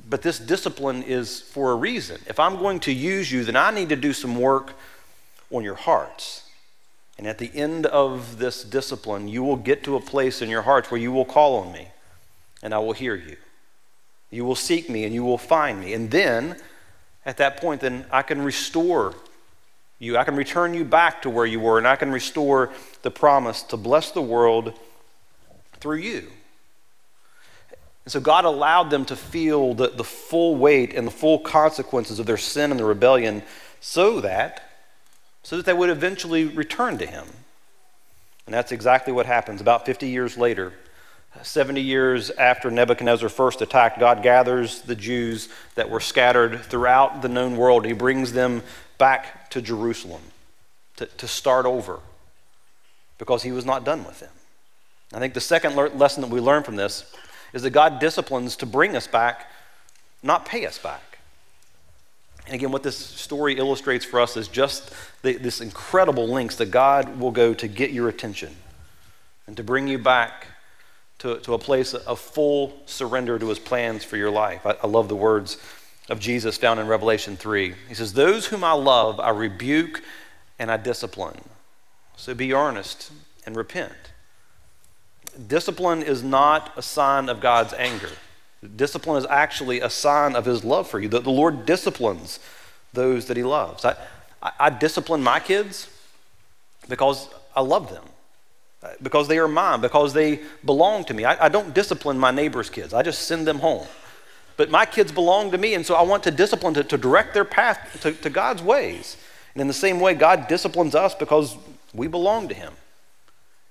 but 0.09 0.22
this 0.22 0.38
discipline 0.38 1.02
is 1.02 1.40
for 1.40 1.72
a 1.72 1.74
reason. 1.74 2.20
If 2.26 2.40
I'm 2.40 2.56
going 2.56 2.80
to 2.80 2.92
use 2.92 3.30
you, 3.30 3.44
then 3.44 3.56
I 3.56 3.70
need 3.70 3.88
to 3.90 3.96
do 3.96 4.12
some 4.12 4.37
work 4.37 4.74
on 5.50 5.62
your 5.62 5.74
hearts. 5.74 6.48
And 7.18 7.26
at 7.26 7.38
the 7.38 7.50
end 7.54 7.87
of 7.87 8.38
this 8.38 8.62
discipline, 8.62 9.28
you 9.28 9.42
will 9.42 9.56
get 9.56 9.85
to 9.85 9.96
a 9.96 10.00
place 10.00 10.42
in 10.42 10.48
your 10.48 10.62
hearts 10.62 10.90
where 10.90 11.00
you 11.00 11.12
will 11.12 11.24
call 11.24 11.56
on 11.56 11.72
me 11.72 11.88
and 12.62 12.74
I 12.74 12.78
will 12.78 12.92
hear 12.92 13.14
you. 13.14 13.37
You 14.30 14.44
will 14.44 14.56
seek 14.56 14.90
me 14.90 15.04
and 15.04 15.14
you 15.14 15.24
will 15.24 15.38
find 15.38 15.80
me. 15.80 15.94
And 15.94 16.11
then, 16.11 16.56
at 17.24 17.37
that 17.38 17.59
point, 17.59 17.80
then 17.80 18.06
I 18.11 18.22
can 18.22 18.42
restore 18.42 19.14
you. 19.98 20.16
I 20.16 20.24
can 20.24 20.37
return 20.37 20.74
you 20.74 20.85
back 20.85 21.22
to 21.22 21.30
where 21.30 21.46
you 21.46 21.61
were, 21.61 21.78
and 21.78 21.87
I 21.87 21.96
can 21.96 22.12
restore 22.12 22.70
the 23.02 23.11
promise 23.11 23.62
to 23.64 23.76
bless 23.76 24.11
the 24.11 24.22
world 24.22 24.78
through 25.80 25.98
you. 25.98 26.30
And 28.04 28.12
so 28.12 28.20
God 28.20 28.44
allowed 28.44 28.90
them 28.90 29.04
to 29.06 29.16
feel 29.16 29.74
the, 29.74 29.88
the 29.88 30.04
full 30.04 30.56
weight 30.56 30.94
and 30.94 31.06
the 31.06 31.12
full 31.12 31.40
consequences 31.40 32.18
of 32.18 32.26
their 32.26 32.37
sin 32.37 32.70
and 32.70 32.78
the 32.78 32.85
rebellion 32.85 33.42
so 33.80 34.20
that 34.20 34.62
so 35.42 35.56
that 35.56 35.64
they 35.64 35.72
would 35.72 35.90
eventually 35.90 36.44
return 36.44 36.98
to 36.98 37.06
him. 37.06 37.24
And 38.46 38.54
that's 38.54 38.72
exactly 38.72 39.12
what 39.12 39.26
happens. 39.26 39.61
About 39.61 39.87
50 39.87 40.09
years 40.09 40.37
later, 40.37 40.72
70 41.42 41.80
years 41.80 42.30
after 42.30 42.68
Nebuchadnezzar 42.68 43.28
first 43.28 43.62
attacked, 43.62 44.00
God 44.00 44.24
gathers 44.24 44.82
the 44.82 44.96
Jews 44.96 45.48
that 45.76 45.88
were 45.88 46.00
scattered 46.00 46.62
throughout 46.62 47.22
the 47.22 47.28
known 47.28 47.56
world. 47.56 47.85
He 47.85 47.92
brings 47.92 48.32
them 48.32 48.64
back 48.98 49.50
to 49.50 49.62
Jerusalem 49.62 50.22
to, 50.96 51.06
to 51.06 51.28
start 51.28 51.66
over 51.66 52.00
because 53.18 53.42
he 53.42 53.52
was 53.52 53.64
not 53.64 53.85
done 53.85 54.04
with 54.04 54.20
them. 54.20 54.30
I 55.12 55.18
think 55.18 55.35
the 55.35 55.40
second 55.40 55.76
le- 55.76 55.88
lesson 55.88 56.22
that 56.22 56.30
we 56.30 56.40
learn 56.40 56.62
from 56.62 56.76
this 56.76 57.12
is 57.52 57.62
that 57.62 57.70
God 57.70 58.00
disciplines 58.00 58.56
to 58.56 58.66
bring 58.66 58.96
us 58.96 59.06
back, 59.06 59.50
not 60.22 60.44
pay 60.44 60.66
us 60.66 60.78
back. 60.78 61.18
And 62.46 62.54
again, 62.54 62.70
what 62.70 62.82
this 62.82 62.96
story 62.96 63.59
illustrates 63.59 64.04
for 64.04 64.20
us 64.20 64.37
is 64.37 64.48
just 64.48 64.92
the, 65.22 65.35
this 65.35 65.61
incredible 65.61 66.28
lengths 66.28 66.56
that 66.56 66.70
God 66.70 67.18
will 67.18 67.30
go 67.30 67.54
to 67.54 67.68
get 67.68 67.90
your 67.90 68.09
attention 68.09 68.54
and 69.46 69.56
to 69.56 69.64
bring 69.64 69.88
you 69.88 69.98
back 69.98 70.46
to, 71.18 71.38
to 71.40 71.54
a 71.54 71.59
place 71.59 71.94
of 71.94 72.20
full 72.20 72.76
surrender 72.87 73.38
to 73.38 73.48
his 73.48 73.59
plans 73.59 74.04
for 74.04 74.16
your 74.16 74.30
life. 74.30 74.66
I, 74.66 74.76
I 74.82 74.87
love 74.87 75.09
the 75.09 75.16
words 75.16 75.56
of 76.09 76.21
Jesus 76.21 76.57
found 76.57 76.79
in 76.79 76.87
Revelation 76.87 77.37
3. 77.37 77.75
He 77.88 77.95
says, 77.95 78.12
Those 78.12 78.47
whom 78.47 78.62
I 78.62 78.73
love, 78.73 79.19
I 79.19 79.31
rebuke 79.31 80.03
and 80.59 80.71
I 80.71 80.77
discipline. 80.77 81.40
So 82.16 82.35
be 82.35 82.53
earnest 82.53 83.12
and 83.45 83.57
repent. 83.57 83.92
Discipline 85.47 86.03
is 86.03 86.23
not 86.23 86.73
a 86.77 86.83
sign 86.83 87.29
of 87.29 87.40
God's 87.40 87.75
anger. 87.75 88.11
Discipline 88.77 89.19
is 89.19 89.27
actually 89.27 89.81
a 89.81 89.90
sign 89.90 90.35
of 90.35 90.45
his 90.45 90.64
love 90.64 90.88
for 90.88 90.99
you. 90.99 91.09
The, 91.09 91.21
the 91.21 91.31
Lord 91.31 91.66
disciplines 91.66 92.40
those 92.92 93.27
that 93.27 93.37
he 93.37 93.42
loves. 93.42 93.85
I, 93.85 93.97
I, 94.42 94.53
I 94.59 94.71
discipline 94.71 95.23
my 95.23 95.40
kids 95.40 95.88
because 96.88 97.29
I 97.55 97.61
love 97.61 97.90
them, 97.90 98.05
because 99.03 99.29
they 99.29 99.38
are 99.38 99.49
mine, 99.49 99.81
because 99.81 100.14
they 100.14 100.40
belong 100.64 101.05
to 101.05 101.14
me. 101.14 101.25
I, 101.25 101.47
I 101.47 101.49
don't 101.49 101.75
discipline 101.75 102.19
my 102.19 102.31
neighbor's 102.31 102.71
kids, 102.71 102.95
I 102.95 103.03
just 103.03 103.23
send 103.23 103.47
them 103.47 103.59
home. 103.59 103.87
But 104.57 104.71
my 104.71 104.87
kids 104.87 105.12
belong 105.12 105.51
to 105.51 105.59
me, 105.59 105.75
and 105.75 105.85
so 105.85 105.95
I 105.95 106.03
want 106.03 106.23
to 106.25 106.31
discipline 106.31 106.75
to, 106.75 106.85
to 106.85 106.97
direct 106.97 107.35
their 107.35 107.45
path 107.45 107.99
to, 108.03 108.12
to 108.12 108.31
God's 108.31 108.62
ways. 108.62 109.16
And 109.55 109.61
in 109.61 109.69
the 109.69 109.75
same 109.75 110.01
way, 110.01 110.14
God 110.14 110.49
disciplines 110.49 110.95
us 110.95 111.14
because 111.14 111.57
we 111.95 112.07
belong 112.07 112.49
to 112.49 112.55
Him. 112.55 112.73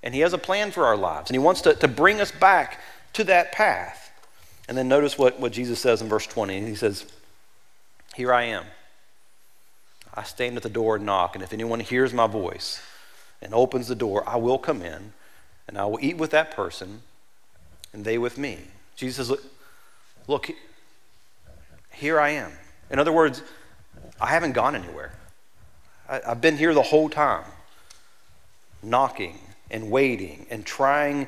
And 0.02 0.14
He 0.14 0.20
has 0.20 0.32
a 0.32 0.38
plan 0.38 0.70
for 0.70 0.86
our 0.86 0.96
lives, 0.96 1.30
and 1.30 1.34
He 1.34 1.44
wants 1.44 1.60
to, 1.62 1.74
to 1.74 1.88
bring 1.88 2.20
us 2.20 2.30
back 2.30 2.80
to 3.14 3.24
that 3.24 3.52
path. 3.52 4.12
And 4.68 4.76
then 4.76 4.88
notice 4.88 5.18
what, 5.18 5.40
what 5.40 5.52
Jesus 5.52 5.80
says 5.80 6.02
in 6.02 6.08
verse 6.08 6.26
20. 6.26 6.66
He 6.66 6.74
says, 6.74 7.06
Here 8.14 8.32
I 8.32 8.44
am. 8.44 8.64
I 10.14 10.22
stand 10.22 10.56
at 10.56 10.62
the 10.62 10.68
door 10.68 10.96
and 10.96 11.04
knock, 11.04 11.34
and 11.34 11.42
if 11.42 11.52
anyone 11.52 11.80
hears 11.80 12.14
my 12.14 12.26
voice 12.26 12.80
and 13.42 13.52
opens 13.52 13.88
the 13.88 13.94
door, 13.94 14.26
I 14.26 14.36
will 14.36 14.58
come 14.58 14.82
in, 14.82 15.12
and 15.68 15.76
I 15.76 15.84
will 15.84 15.98
eat 16.00 16.16
with 16.16 16.30
that 16.30 16.52
person, 16.52 17.02
and 17.92 18.04
they 18.04 18.18
with 18.18 18.38
me. 18.38 18.58
Jesus 18.96 19.16
says, 19.16 19.30
Look, 19.30 19.42
look 20.26 20.50
here 21.96 22.20
I 22.20 22.30
am. 22.30 22.52
In 22.90 22.98
other 22.98 23.12
words, 23.12 23.42
I 24.20 24.28
haven't 24.28 24.52
gone 24.52 24.76
anywhere. 24.76 25.12
I, 26.08 26.20
have 26.26 26.40
been 26.40 26.56
here 26.56 26.72
the 26.74 26.82
whole 26.82 27.08
time, 27.08 27.44
knocking 28.82 29.38
and 29.70 29.90
waiting 29.90 30.46
and 30.50 30.64
trying 30.64 31.26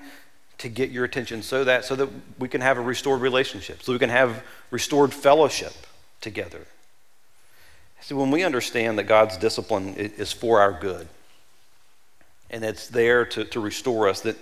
to 0.59 0.69
get 0.69 0.91
your 0.91 1.05
attention 1.05 1.43
so 1.43 1.65
that 1.65 1.85
so 1.85 1.97
that 1.97 2.09
we 2.39 2.49
can 2.49 2.61
have 2.61 2.79
a 2.79 2.81
restored 2.81 3.21
relationship, 3.21 3.83
so 3.83 3.93
we 3.93 3.99
can 3.99 4.11
have 4.11 4.45
restored 4.71 5.13
fellowship 5.13 5.73
together. 6.21 6.67
So 8.01 8.17
when 8.17 8.31
we 8.31 8.45
understand 8.45 8.99
that 8.99 9.05
God's 9.05 9.37
discipline 9.37 9.95
is 9.97 10.33
for 10.33 10.61
our 10.61 10.73
good, 10.73 11.09
and 12.51 12.65
it's 12.65 12.89
there 12.89 13.25
to, 13.27 13.45
to 13.47 13.61
restore 13.61 14.09
us, 14.09 14.21
that 14.21 14.37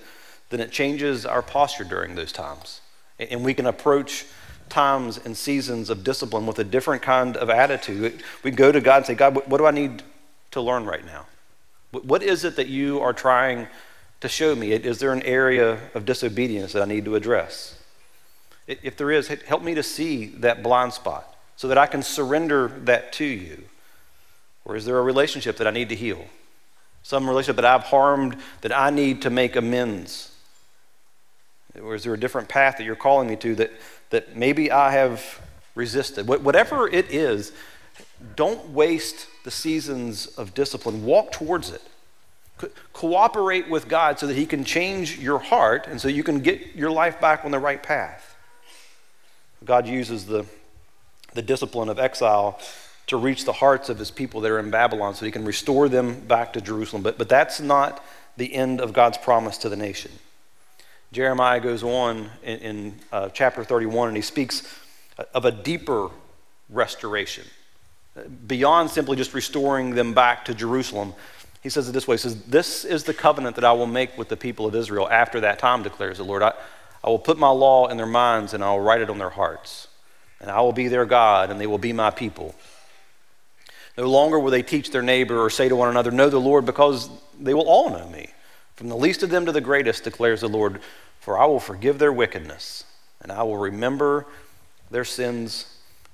then 0.50 0.60
it 0.60 0.70
changes 0.70 1.26
our 1.26 1.42
posture 1.42 1.84
during 1.84 2.14
those 2.14 2.32
times. 2.32 2.80
And 3.18 3.44
we 3.44 3.54
can 3.54 3.66
approach 3.66 4.26
times 4.68 5.18
and 5.24 5.37
seasons 5.37 5.90
of 5.90 6.05
discipline 6.05 6.46
with 6.46 6.59
a 6.59 6.64
different 6.64 7.02
kind 7.02 7.37
of 7.37 7.50
attitude. 7.50 8.22
We 8.42 8.50
go 8.50 8.72
to 8.72 8.81
God 8.81 8.98
and 8.98 9.07
say, 9.07 9.14
God, 9.14 9.35
what 9.35 9.59
do 9.59 9.66
I 9.66 9.70
need 9.70 10.02
to 10.52 10.61
learn 10.61 10.85
right 10.85 11.05
now? 11.05 11.26
What 11.92 12.22
is 12.22 12.44
it 12.44 12.57
that 12.57 12.68
you 12.68 13.00
are 13.00 13.12
trying 13.12 13.68
to 14.20 14.29
show 14.29 14.55
me? 14.55 14.72
Is 14.72 14.98
there 14.98 15.12
an 15.12 15.22
area 15.22 15.79
of 15.94 16.05
disobedience 16.05 16.72
that 16.72 16.83
I 16.83 16.87
need 16.87 17.05
to 17.05 17.14
address? 17.14 17.79
If 18.66 18.96
there 18.96 19.11
is, 19.11 19.29
help 19.29 19.62
me 19.62 19.74
to 19.74 19.83
see 19.83 20.26
that 20.26 20.62
blind 20.62 20.92
spot 20.92 21.37
so 21.57 21.68
that 21.68 21.79
I 21.79 21.87
can 21.87 22.02
surrender 22.02 22.68
that 22.85 23.12
to 23.14 23.24
you. 23.24 23.64
Or 24.64 24.76
is 24.76 24.85
there 24.85 24.98
a 24.98 25.02
relationship 25.02 25.57
that 25.59 25.66
I 25.66 25.70
need 25.70 25.88
to 25.90 25.94
heal? 25.94 26.24
Some 27.02 27.29
relationship 27.29 27.57
that 27.57 27.64
I've 27.64 27.85
harmed 27.85 28.37
that 28.62 28.76
I 28.76 28.90
need 28.90 29.22
to 29.22 29.31
make 29.31 29.55
amends? 29.55 30.33
Or 31.82 31.94
is 31.94 32.04
there 32.04 32.14
a 32.14 32.20
different 32.20 32.48
path 32.48 32.78
that 32.78 32.84
you're 32.84 32.96
calling 32.96 33.28
me 33.28 33.36
to 33.36 33.54
that, 33.56 33.72
that 34.10 34.36
maybe 34.36 34.70
I 34.70 34.92
have 34.92 35.40
resisted? 35.74 36.26
Whatever 36.26 36.88
it 36.88 37.10
is, 37.10 37.52
don't 38.34 38.70
waste 38.70 39.26
the 39.44 39.50
seasons 39.50 40.26
of 40.26 40.54
discipline. 40.54 41.04
Walk 41.04 41.32
towards 41.32 41.70
it. 41.70 41.82
Co- 42.58 42.70
cooperate 42.92 43.68
with 43.68 43.88
God 43.88 44.18
so 44.18 44.26
that 44.26 44.36
He 44.36 44.46
can 44.46 44.64
change 44.64 45.18
your 45.18 45.38
heart 45.38 45.86
and 45.86 46.00
so 46.00 46.08
you 46.08 46.24
can 46.24 46.40
get 46.40 46.74
your 46.74 46.90
life 46.90 47.20
back 47.20 47.44
on 47.44 47.50
the 47.50 47.58
right 47.58 47.82
path. 47.82 48.36
God 49.64 49.86
uses 49.86 50.26
the, 50.26 50.46
the 51.34 51.42
discipline 51.42 51.88
of 51.88 51.98
exile 51.98 52.58
to 53.08 53.16
reach 53.16 53.44
the 53.44 53.52
hearts 53.52 53.88
of 53.88 53.98
His 53.98 54.10
people 54.10 54.40
that 54.40 54.50
are 54.50 54.58
in 54.58 54.70
Babylon 54.70 55.14
so 55.14 55.26
He 55.26 55.32
can 55.32 55.44
restore 55.44 55.88
them 55.88 56.20
back 56.20 56.52
to 56.54 56.60
Jerusalem. 56.60 57.02
But, 57.02 57.18
but 57.18 57.28
that's 57.28 57.60
not 57.60 58.04
the 58.36 58.54
end 58.54 58.80
of 58.80 58.92
God's 58.92 59.18
promise 59.18 59.58
to 59.58 59.68
the 59.68 59.76
nation. 59.76 60.12
Jeremiah 61.16 61.61
goes 61.61 61.83
on 61.83 62.29
in, 62.42 62.59
in 62.59 62.94
uh, 63.11 63.31
chapter 63.31 63.64
31 63.64 64.09
and 64.09 64.16
he 64.18 64.22
speaks 64.22 64.62
of 65.33 65.46
a 65.46 65.50
deeper 65.50 66.11
restoration 66.68 67.46
beyond 68.46 68.90
simply 68.90 69.16
just 69.16 69.33
restoring 69.33 69.94
them 69.94 70.12
back 70.12 70.44
to 70.44 70.55
Jerusalem. 70.55 71.14
He 71.62 71.70
says 71.70 71.88
it 71.88 71.92
this 71.92 72.07
way 72.07 72.16
He 72.16 72.18
says, 72.18 72.42
This 72.42 72.85
is 72.85 73.05
the 73.05 73.14
covenant 73.14 73.57
that 73.57 73.64
I 73.64 73.72
will 73.72 73.87
make 73.87 74.18
with 74.18 74.29
the 74.29 74.37
people 74.37 74.66
of 74.66 74.74
Israel 74.74 75.09
after 75.09 75.40
that 75.40 75.59
time, 75.59 75.83
declares 75.83 76.18
the 76.18 76.24
Lord. 76.24 76.42
I, 76.42 76.52
I 77.02 77.09
will 77.09 77.18
put 77.18 77.38
my 77.38 77.48
law 77.48 77.87
in 77.87 77.96
their 77.96 78.05
minds 78.05 78.52
and 78.52 78.62
I 78.62 78.70
will 78.72 78.81
write 78.81 79.00
it 79.00 79.09
on 79.09 79.16
their 79.16 79.31
hearts. 79.31 79.88
And 80.42 80.50
I 80.50 80.61
will 80.61 80.74
be 80.74 80.88
their 80.88 81.07
God 81.07 81.50
and 81.50 81.59
they 81.59 81.66
will 81.66 81.79
be 81.79 81.94
my 81.94 82.11
people. 82.11 82.55
No 83.96 84.11
longer 84.11 84.38
will 84.38 84.50
they 84.50 84.62
teach 84.62 84.90
their 84.90 85.00
neighbor 85.00 85.42
or 85.42 85.48
say 85.48 85.70
to 85.70 85.76
one 85.76 85.88
another, 85.88 86.11
Know 86.11 86.29
the 86.29 86.38
Lord, 86.38 86.66
because 86.66 87.09
they 87.40 87.55
will 87.55 87.66
all 87.66 87.88
know 87.88 88.07
me. 88.11 88.29
From 88.74 88.90
the 88.90 88.96
least 88.96 89.22
of 89.22 89.31
them 89.31 89.46
to 89.46 89.52
the 89.52 89.62
greatest, 89.62 90.05
declares 90.05 90.42
the 90.42 90.50
Lord, 90.50 90.81
for 91.26 91.36
I 91.36 91.44
will 91.46 91.58
forgive 91.58 91.98
their 91.98 92.12
wickedness 92.12 92.84
and 93.20 93.32
I 93.32 93.42
will 93.42 93.56
remember 93.56 94.26
their 94.92 95.04
sins 95.04 95.66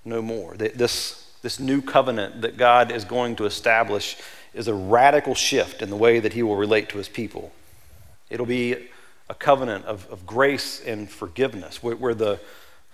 no 0.06 0.22
more. 0.22 0.56
This 0.56 1.22
this 1.42 1.60
new 1.60 1.82
covenant 1.82 2.40
that 2.40 2.56
God 2.56 2.90
is 2.90 3.04
going 3.04 3.36
to 3.36 3.44
establish 3.44 4.16
is 4.54 4.68
a 4.68 4.74
radical 4.74 5.34
shift 5.34 5.82
in 5.82 5.90
the 5.90 5.96
way 5.96 6.18
that 6.18 6.32
he 6.32 6.42
will 6.42 6.56
relate 6.56 6.88
to 6.88 6.96
his 6.96 7.10
people. 7.10 7.52
It'll 8.30 8.46
be 8.46 8.88
a 9.28 9.34
covenant 9.34 9.84
of, 9.84 10.10
of 10.10 10.26
grace 10.26 10.82
and 10.82 11.10
forgiveness 11.10 11.82
where, 11.82 11.96
where 11.96 12.14
the, 12.14 12.40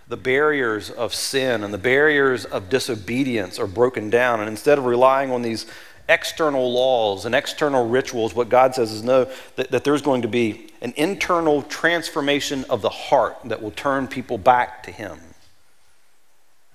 the 0.08 0.16
barriers 0.16 0.90
of 0.90 1.14
sin 1.14 1.62
and 1.62 1.72
the 1.72 1.78
barriers 1.78 2.44
of 2.44 2.68
disobedience 2.68 3.60
are 3.60 3.68
broken 3.68 4.10
down. 4.10 4.40
And 4.40 4.48
instead 4.48 4.76
of 4.76 4.86
relying 4.86 5.30
on 5.30 5.42
these 5.42 5.66
external 6.08 6.72
laws 6.72 7.24
and 7.24 7.34
external 7.34 7.88
rituals, 7.88 8.34
what 8.34 8.48
God 8.48 8.74
says 8.74 8.92
is 8.92 9.02
no, 9.02 9.28
that, 9.56 9.70
that 9.70 9.84
there's 9.84 10.02
going 10.02 10.22
to 10.22 10.28
be 10.28 10.70
an 10.80 10.94
internal 10.96 11.62
transformation 11.62 12.64
of 12.70 12.82
the 12.82 12.88
heart 12.88 13.36
that 13.44 13.62
will 13.62 13.70
turn 13.70 14.08
people 14.08 14.38
back 14.38 14.82
to 14.84 14.90
Him. 14.90 15.18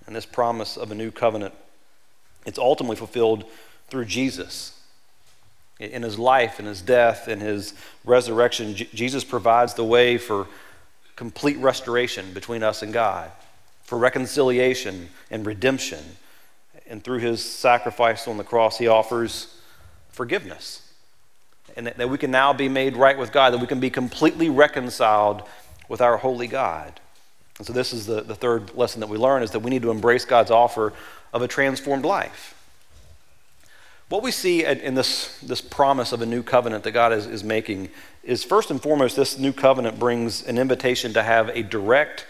And 0.05 0.15
this 0.15 0.25
promise 0.25 0.77
of 0.77 0.91
a 0.91 0.95
new 0.95 1.11
covenant 1.11 1.53
it's 2.45 2.59
ultimately 2.59 2.95
fulfilled 2.95 3.45
through 3.89 4.05
Jesus. 4.05 4.79
In 5.79 6.03
his 6.03 6.19
life, 6.19 6.59
in 6.59 6.65
his 6.65 6.81
death, 6.81 7.27
in 7.27 7.39
his 7.39 7.73
resurrection, 8.05 8.75
J- 8.75 8.89
Jesus 8.93 9.23
provides 9.23 9.73
the 9.73 9.83
way 9.83 10.17
for 10.17 10.47
complete 11.15 11.57
restoration 11.57 12.33
between 12.33 12.63
us 12.63 12.81
and 12.81 12.93
God, 12.93 13.31
for 13.83 13.97
reconciliation 13.97 15.09
and 15.31 15.45
redemption. 15.45 16.03
And 16.93 17.03
through 17.03 17.21
his 17.21 17.43
sacrifice 17.43 18.27
on 18.27 18.37
the 18.37 18.43
cross, 18.43 18.77
he 18.77 18.87
offers 18.87 19.59
forgiveness. 20.11 20.93
And 21.75 21.87
that, 21.87 21.97
that 21.97 22.07
we 22.07 22.19
can 22.19 22.29
now 22.29 22.53
be 22.53 22.69
made 22.69 22.95
right 22.95 23.17
with 23.17 23.31
God, 23.31 23.51
that 23.51 23.57
we 23.57 23.65
can 23.65 23.79
be 23.79 23.89
completely 23.89 24.47
reconciled 24.47 25.41
with 25.89 26.01
our 26.01 26.17
holy 26.17 26.45
God. 26.45 26.99
And 27.57 27.65
so, 27.65 27.73
this 27.73 27.93
is 27.93 28.05
the, 28.05 28.21
the 28.21 28.35
third 28.35 28.75
lesson 28.75 28.99
that 28.99 29.09
we 29.09 29.17
learn 29.17 29.41
is 29.41 29.49
that 29.51 29.61
we 29.61 29.71
need 29.71 29.81
to 29.81 29.89
embrace 29.89 30.23
God's 30.23 30.51
offer 30.51 30.93
of 31.33 31.41
a 31.41 31.47
transformed 31.47 32.05
life. 32.05 32.53
What 34.09 34.21
we 34.21 34.29
see 34.29 34.63
in 34.63 34.93
this, 34.93 35.39
this 35.39 35.61
promise 35.61 36.11
of 36.11 36.21
a 36.21 36.27
new 36.27 36.43
covenant 36.43 36.83
that 36.83 36.91
God 36.91 37.11
is, 37.11 37.25
is 37.25 37.43
making 37.43 37.89
is 38.23 38.43
first 38.43 38.69
and 38.69 38.79
foremost, 38.79 39.15
this 39.15 39.39
new 39.39 39.51
covenant 39.51 39.97
brings 39.97 40.45
an 40.45 40.59
invitation 40.59 41.11
to 41.13 41.23
have 41.23 41.49
a 41.49 41.63
direct 41.63 42.27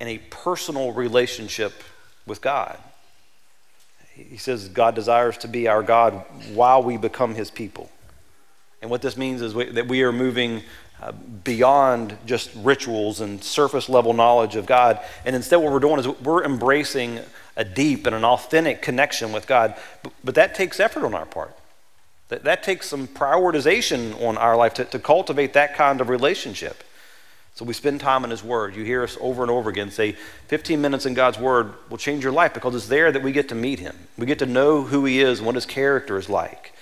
and 0.00 0.08
a 0.08 0.16
personal 0.16 0.92
relationship 0.92 1.74
with 2.24 2.40
God. 2.40 2.78
He 4.14 4.36
says 4.36 4.68
God 4.68 4.94
desires 4.94 5.38
to 5.38 5.48
be 5.48 5.68
our 5.68 5.82
God 5.82 6.24
while 6.52 6.82
we 6.82 6.96
become 6.96 7.34
his 7.34 7.50
people. 7.50 7.90
And 8.80 8.90
what 8.90 9.00
this 9.00 9.16
means 9.16 9.42
is 9.42 9.54
we, 9.54 9.70
that 9.70 9.88
we 9.88 10.02
are 10.02 10.12
moving 10.12 10.62
uh, 11.00 11.12
beyond 11.12 12.16
just 12.26 12.50
rituals 12.56 13.20
and 13.20 13.42
surface 13.42 13.88
level 13.88 14.12
knowledge 14.12 14.56
of 14.56 14.66
God. 14.66 15.00
And 15.24 15.34
instead, 15.34 15.56
what 15.56 15.72
we're 15.72 15.80
doing 15.80 15.98
is 15.98 16.06
we're 16.06 16.44
embracing 16.44 17.20
a 17.56 17.64
deep 17.64 18.06
and 18.06 18.14
an 18.14 18.24
authentic 18.24 18.82
connection 18.82 19.32
with 19.32 19.46
God. 19.46 19.74
But, 20.02 20.12
but 20.22 20.34
that 20.34 20.54
takes 20.54 20.80
effort 20.80 21.04
on 21.04 21.14
our 21.14 21.26
part. 21.26 21.56
That, 22.28 22.44
that 22.44 22.62
takes 22.62 22.88
some 22.88 23.08
prioritization 23.08 24.20
on 24.22 24.38
our 24.38 24.56
life 24.56 24.74
to, 24.74 24.84
to 24.86 24.98
cultivate 24.98 25.52
that 25.54 25.76
kind 25.76 26.00
of 26.00 26.08
relationship. 26.08 26.82
So 27.54 27.66
we 27.66 27.74
spend 27.74 28.00
time 28.00 28.24
in 28.24 28.30
His 28.30 28.42
Word. 28.42 28.74
You 28.74 28.84
hear 28.84 29.02
us 29.02 29.18
over 29.20 29.42
and 29.42 29.50
over 29.50 29.68
again 29.68 29.90
say 29.90 30.12
15 30.48 30.80
minutes 30.80 31.04
in 31.04 31.14
God's 31.14 31.38
Word 31.38 31.74
will 31.90 31.98
change 31.98 32.22
your 32.24 32.32
life 32.32 32.54
because 32.54 32.74
it's 32.74 32.88
there 32.88 33.12
that 33.12 33.22
we 33.22 33.32
get 33.32 33.48
to 33.50 33.54
meet 33.54 33.78
Him. 33.78 33.96
We 34.16 34.26
get 34.26 34.38
to 34.38 34.46
know 34.46 34.82
who 34.82 35.04
He 35.04 35.20
is 35.20 35.38
and 35.38 35.46
what 35.46 35.54
His 35.54 35.66
character 35.66 36.16
is 36.16 36.30
like. 36.30 36.72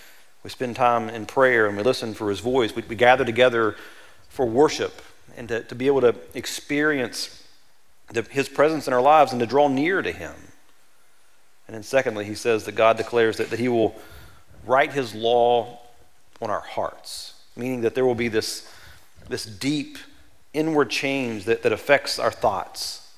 We 0.43 0.51
spend 0.51 0.77
time 0.77 1.09
in 1.09 1.27
prayer 1.27 1.67
and 1.67 1.77
we 1.77 1.83
listen 1.83 2.15
for 2.15 2.31
His 2.31 2.41
voice. 2.41 2.75
We, 2.75 2.83
we 2.89 2.95
gather 2.97 3.25
together 3.25 3.77
for 4.29 4.47
worship 4.47 5.03
and 5.37 5.49
to, 5.49 5.63
to 5.65 5.75
be 5.75 5.89
able 5.89 6.01
to 6.03 6.15
experience 6.35 7.45
the, 8.13 8.23
His 8.23 8.49
presence 8.49 8.87
in 8.87 8.93
our 8.93 9.03
lives 9.03 9.33
and 9.33 9.41
to 9.41 9.47
draw 9.47 9.69
near 9.69 10.03
to 10.03 10.13
Him. 10.13 10.35
And 11.67 11.75
then, 11.75 11.83
secondly, 11.83 12.25
He 12.25 12.35
says 12.35 12.65
that 12.65 12.73
God 12.73 12.97
declares 12.97 13.37
that, 13.39 13.51
that 13.51 13.59
He 13.59 13.69
will 13.69 13.97
write 14.65 14.93
His 14.93 15.15
law 15.15 15.81
on 16.41 16.49
our 16.49 16.61
hearts, 16.61 17.35
meaning 17.57 17.81
that 17.83 17.95
there 17.95 18.07
will 18.07 18.15
be 18.15 18.29
this, 18.29 18.73
this 19.29 19.45
deep, 19.45 19.99
inward 20.53 20.91
change 20.91 21.45
that, 21.45 21.63
that 21.63 21.73
affects 21.73 22.19
our 22.19 22.31
thoughts, 22.31 23.13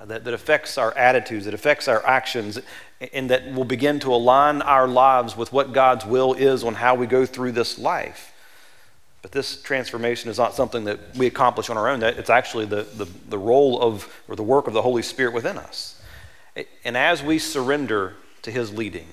uh, 0.00 0.04
that, 0.04 0.24
that 0.24 0.34
affects 0.34 0.76
our 0.76 0.96
attitudes, 0.96 1.44
that 1.44 1.54
affects 1.54 1.88
our 1.88 2.04
actions, 2.06 2.58
and 3.12 3.30
that 3.30 3.52
will 3.54 3.64
begin 3.64 4.00
to 4.00 4.12
align 4.12 4.62
our 4.62 4.86
lives 4.88 5.36
with 5.36 5.52
what 5.52 5.72
God's 5.72 6.04
will 6.04 6.34
is 6.34 6.64
on 6.64 6.74
how 6.74 6.94
we 6.94 7.06
go 7.06 7.26
through 7.26 7.52
this 7.52 7.78
life. 7.78 8.32
But 9.22 9.32
this 9.32 9.60
transformation 9.60 10.30
is 10.30 10.38
not 10.38 10.54
something 10.54 10.84
that 10.84 11.16
we 11.16 11.26
accomplish 11.26 11.68
on 11.68 11.76
our 11.76 11.88
own. 11.88 12.02
It's 12.02 12.30
actually 12.30 12.66
the, 12.66 12.82
the, 12.82 13.06
the 13.28 13.38
role 13.38 13.80
of, 13.80 14.12
or 14.28 14.36
the 14.36 14.42
work 14.42 14.66
of 14.66 14.72
the 14.72 14.82
Holy 14.82 15.02
Spirit 15.02 15.34
within 15.34 15.58
us. 15.58 16.00
And 16.84 16.96
as 16.96 17.22
we 17.22 17.38
surrender 17.38 18.14
to 18.42 18.50
His 18.50 18.72
leading, 18.72 19.08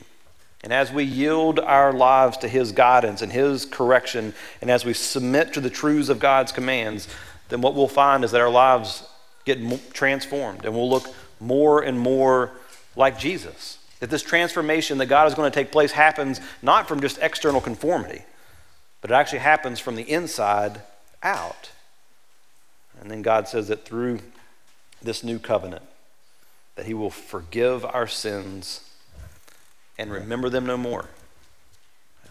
and 0.64 0.72
as 0.72 0.92
we 0.92 1.04
yield 1.04 1.60
our 1.60 1.92
lives 1.92 2.38
to 2.38 2.48
His 2.48 2.72
guidance 2.72 3.22
and 3.22 3.32
His 3.32 3.66
correction, 3.66 4.34
and 4.62 4.70
as 4.70 4.86
we 4.86 4.94
submit 4.94 5.54
to 5.54 5.62
the 5.62 5.70
truths 5.70 6.10
of 6.10 6.20
God's 6.20 6.52
commands, 6.52 7.08
then 7.54 7.62
what 7.62 7.76
we'll 7.76 7.88
find 7.88 8.24
is 8.24 8.32
that 8.32 8.42
our 8.42 8.50
lives 8.50 9.08
get 9.46 9.60
transformed 9.94 10.66
and 10.66 10.74
we'll 10.74 10.90
look 10.90 11.06
more 11.40 11.84
and 11.84 12.00
more 12.00 12.50
like 12.96 13.20
Jesus. 13.20 13.78
That 14.00 14.10
this 14.10 14.24
transformation 14.24 14.98
that 14.98 15.06
God 15.06 15.28
is 15.28 15.36
going 15.36 15.52
to 15.52 15.54
take 15.54 15.72
place 15.72 15.92
happens 15.92 16.42
not 16.64 16.88
from 16.88 17.00
just 17.00 17.20
external 17.22 17.62
conformity, 17.62 18.24
but 19.02 19.12
it 19.12 19.14
actually 19.14 19.40
happens 19.40 19.80
from 19.80 19.96
the 19.96 20.02
inside 20.02 20.82
out. 21.22 21.70
And 23.00 23.12
then 23.12 23.22
God 23.22 23.48
says 23.48 23.68
that 23.68 23.86
through 23.86 24.22
this 25.04 25.24
new 25.24 25.38
covenant, 25.38 25.84
that 26.76 26.88
He 26.88 26.96
will 26.96 27.12
forgive 27.12 27.86
our 27.86 28.08
sins 28.08 28.90
and 30.00 30.12
remember 30.12 30.50
them 30.50 30.66
no 30.66 30.76
more. 30.76 31.06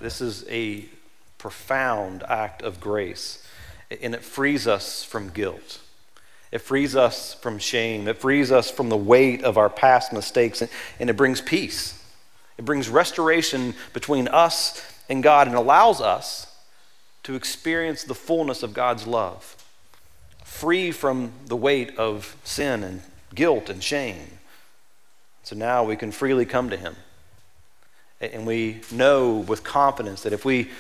This 0.00 0.20
is 0.20 0.44
a 0.48 0.87
profound 1.38 2.24
act 2.24 2.61
of 2.61 2.80
grace 2.80 3.46
and 4.00 4.14
it 4.14 4.22
frees 4.22 4.66
us 4.66 5.05
from 5.05 5.31
guilt. 5.31 5.81
It 6.50 6.61
frees 6.61 6.94
us 6.94 7.35
from 7.35 7.59
shame. 7.59 8.07
It 8.07 8.18
frees 8.18 8.52
us 8.52 8.70
from 8.70 8.90
the 8.90 8.96
weight 8.96 9.42
of 9.42 9.57
our 9.57 9.70
past 9.70 10.12
mistakes, 10.12 10.62
and, 11.00 11.11
it 11.11 11.16
brings 11.16 11.40
peace. 11.40 11.98
It 12.59 12.64
brings 12.64 12.88
restoration 12.88 13.74
between 13.94 14.28
us 14.28 14.85
and 15.09 15.22
God 15.22 15.46
and 15.46 15.57
allows 15.57 16.00
us 16.00 16.46
to 17.22 17.35
experience 17.35 18.05
the 18.05 18.14
fullness 18.14 18.62
of 18.62 18.74
God's 18.74 19.07
love, 19.07 19.57
free 20.44 20.90
from 20.90 21.33
the 21.46 21.57
weight 21.57 21.96
of 21.96 22.37
sin 22.44 22.85
and 22.85 23.02
guilt 23.35 23.70
and 23.70 23.83
shame. 23.83 24.38
So 25.42 25.57
now 25.57 25.85
we 25.85 25.96
can 25.96 26.12
freely 26.12 26.44
come 26.44 26.70
to 26.70 26.76
Him. 26.76 26.96
And 28.20 28.46
we 28.46 28.83
know 28.90 29.38
with 29.38 29.64
confidence 29.64 30.22
that 30.22 30.33
if 30.33 30.44
we 30.44 30.70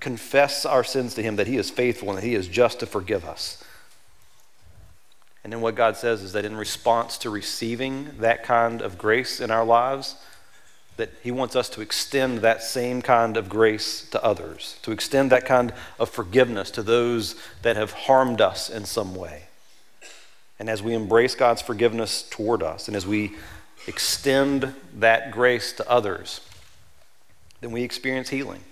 confess 0.00 0.64
our 0.64 0.84
sins 0.84 1.14
to 1.14 1.22
Him, 1.22 1.36
that 1.36 1.46
He 1.46 1.56
is 1.56 1.70
faithful 1.70 2.08
and 2.10 2.18
that 2.18 2.24
He 2.24 2.34
is 2.34 2.48
just 2.48 2.80
to 2.80 2.86
forgive 2.86 3.24
us. 3.24 3.62
And 5.44 5.52
then 5.52 5.60
what 5.60 5.76
God 5.76 5.96
says 5.96 6.22
is 6.22 6.32
that 6.32 6.44
in 6.44 6.56
response 6.56 7.18
to 7.18 7.30
receiving 7.30 8.10
that 8.18 8.42
kind 8.42 8.82
of 8.82 8.98
grace 8.98 9.40
in 9.40 9.50
our 9.50 9.64
lives, 9.64 10.16
that 10.96 11.10
He 11.22 11.30
wants 11.30 11.54
us 11.54 11.68
to 11.70 11.80
extend 11.80 12.38
that 12.38 12.62
same 12.62 13.00
kind 13.00 13.36
of 13.36 13.48
grace 13.48 14.08
to 14.10 14.22
others, 14.24 14.78
to 14.82 14.90
extend 14.90 15.30
that 15.30 15.46
kind 15.46 15.72
of 16.00 16.10
forgiveness 16.10 16.70
to 16.72 16.82
those 16.82 17.36
that 17.62 17.76
have 17.76 17.92
harmed 17.92 18.40
us 18.40 18.68
in 18.68 18.84
some 18.84 19.14
way. 19.14 19.44
And 20.58 20.70
as 20.70 20.82
we 20.82 20.94
embrace 20.94 21.34
God's 21.34 21.62
forgiveness 21.62 22.22
toward 22.28 22.62
us, 22.62 22.88
and 22.88 22.96
as 22.96 23.06
we 23.06 23.36
extend 23.86 24.74
that 24.94 25.30
grace 25.30 25.72
to 25.74 25.88
others, 25.88 26.40
then 27.60 27.70
we 27.72 27.82
experience 27.82 28.30
healing. 28.30 28.64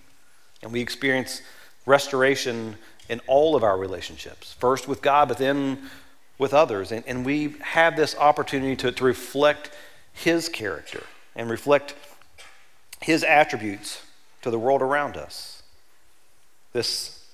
And 0.65 0.73
we 0.73 0.81
experience 0.81 1.43
restoration 1.87 2.77
in 3.09 3.21
all 3.27 3.55
of 3.55 3.63
our 3.63 3.77
relationships, 3.79 4.55
first 4.55 4.89
with 4.89 5.03
God, 5.03 5.29
but 5.29 5.39
then 5.39 5.91
with 6.39 6.55
others. 6.55 6.91
And, 6.91 7.05
and 7.07 7.25
we 7.25 7.55
have 7.61 7.97
this 7.97 8.17
opportunity 8.17 8.75
to, 8.77 8.91
to 8.91 9.05
reflect 9.05 9.71
His 10.13 10.49
character 10.49 11.05
and 11.37 11.51
reflect 11.51 11.95
His 13.01 13.23
attributes 13.23 14.03
to 14.43 14.51
the 14.51 14.59
world 14.59 14.83
around 14.83 15.17
us. 15.17 15.63
This 16.73 17.25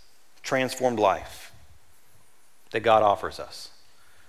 transformed 0.42 0.98
life 0.98 1.52
that 2.72 2.80
God 2.80 3.02
offers 3.02 3.38
us, 3.38 3.70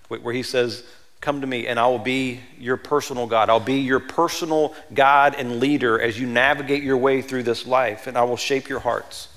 where 0.08 0.34
He 0.34 0.42
says, 0.42 0.84
Come 1.22 1.40
to 1.40 1.46
me, 1.46 1.68
and 1.68 1.78
I 1.78 1.86
will 1.86 2.00
be 2.00 2.40
your 2.58 2.76
personal 2.76 3.28
God. 3.28 3.48
I'll 3.48 3.60
be 3.60 3.78
your 3.78 4.00
personal 4.00 4.74
God 4.92 5.36
and 5.38 5.60
leader 5.60 6.00
as 6.00 6.18
you 6.18 6.26
navigate 6.26 6.82
your 6.82 6.96
way 6.96 7.22
through 7.22 7.44
this 7.44 7.64
life, 7.64 8.08
and 8.08 8.18
I 8.18 8.24
will 8.24 8.36
shape 8.36 8.68
your 8.68 8.80
hearts, 8.80 9.28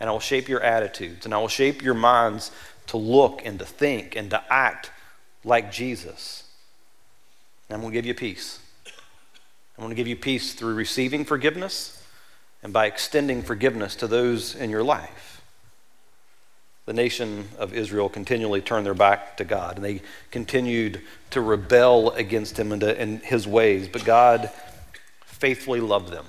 and 0.00 0.08
I 0.08 0.12
will 0.14 0.20
shape 0.20 0.48
your 0.48 0.62
attitudes, 0.62 1.26
and 1.26 1.34
I 1.34 1.38
will 1.38 1.48
shape 1.48 1.82
your 1.82 1.92
minds 1.92 2.50
to 2.86 2.96
look 2.96 3.42
and 3.44 3.58
to 3.58 3.66
think 3.66 4.16
and 4.16 4.30
to 4.30 4.42
act 4.50 4.92
like 5.44 5.70
Jesus. 5.70 6.44
And 7.68 7.74
I'm 7.74 7.82
going 7.82 7.92
to 7.92 7.98
give 7.98 8.06
you 8.06 8.14
peace. 8.14 8.58
I'm 9.76 9.84
going 9.84 9.90
to 9.90 9.96
give 9.96 10.08
you 10.08 10.16
peace 10.16 10.54
through 10.54 10.74
receiving 10.74 11.26
forgiveness 11.26 12.02
and 12.62 12.72
by 12.72 12.86
extending 12.86 13.42
forgiveness 13.42 13.94
to 13.96 14.06
those 14.06 14.54
in 14.54 14.70
your 14.70 14.82
life 14.82 15.29
the 16.86 16.92
nation 16.92 17.48
of 17.58 17.72
Israel 17.72 18.08
continually 18.08 18.60
turned 18.60 18.86
their 18.86 18.94
back 18.94 19.36
to 19.36 19.44
God 19.44 19.76
and 19.76 19.84
they 19.84 20.02
continued 20.30 21.02
to 21.30 21.40
rebel 21.40 22.10
against 22.10 22.58
him 22.58 22.72
and, 22.72 22.80
to, 22.80 23.00
and 23.00 23.20
his 23.20 23.46
ways. 23.46 23.88
But 23.88 24.04
God 24.04 24.50
faithfully 25.24 25.80
loved 25.80 26.10
them 26.10 26.26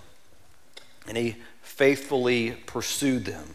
and 1.07 1.17
he 1.17 1.37
faithfully 1.61 2.51
pursued 2.65 3.25
them. 3.25 3.47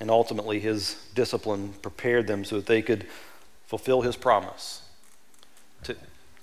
And 0.00 0.10
ultimately, 0.10 0.60
his 0.60 0.96
discipline 1.14 1.74
prepared 1.82 2.26
them 2.26 2.44
so 2.44 2.56
that 2.56 2.66
they 2.66 2.80
could 2.80 3.06
fulfill 3.66 4.00
his 4.00 4.16
promise 4.16 4.82
to, 5.84 5.94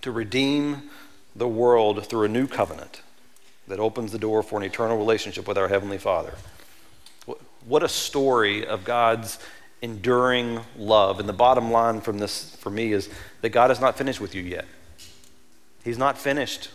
to 0.02 0.12
redeem 0.12 0.90
the 1.36 1.48
world 1.48 2.06
through 2.06 2.24
a 2.24 2.28
new 2.30 2.48
covenant 2.48 3.02
that 3.68 3.80
opens 3.80 4.12
the 4.12 4.20
door 4.20 4.44
for 4.44 4.58
an 4.58 4.64
eternal 4.64 4.98
relationship 4.98 5.48
with 5.48 5.58
our 5.58 5.68
Heavenly 5.68 5.98
Father. 5.98 6.36
What 7.68 7.84
a 7.84 7.90
story 7.90 8.66
of 8.66 8.86
God's 8.86 9.40
enduring 9.82 10.62
love. 10.78 11.20
And 11.20 11.28
the 11.28 11.34
bottom 11.34 11.70
line 11.70 12.00
from 12.00 12.18
this 12.18 12.56
for 12.56 12.70
me 12.70 12.94
is 12.94 13.10
that 13.42 13.50
God 13.50 13.72
is 13.72 13.82
not 13.82 13.98
finished 13.98 14.22
with 14.22 14.34
you 14.34 14.42
yet. 14.42 14.66
He's 15.84 15.98
not 15.98 16.18
finished 16.18 16.70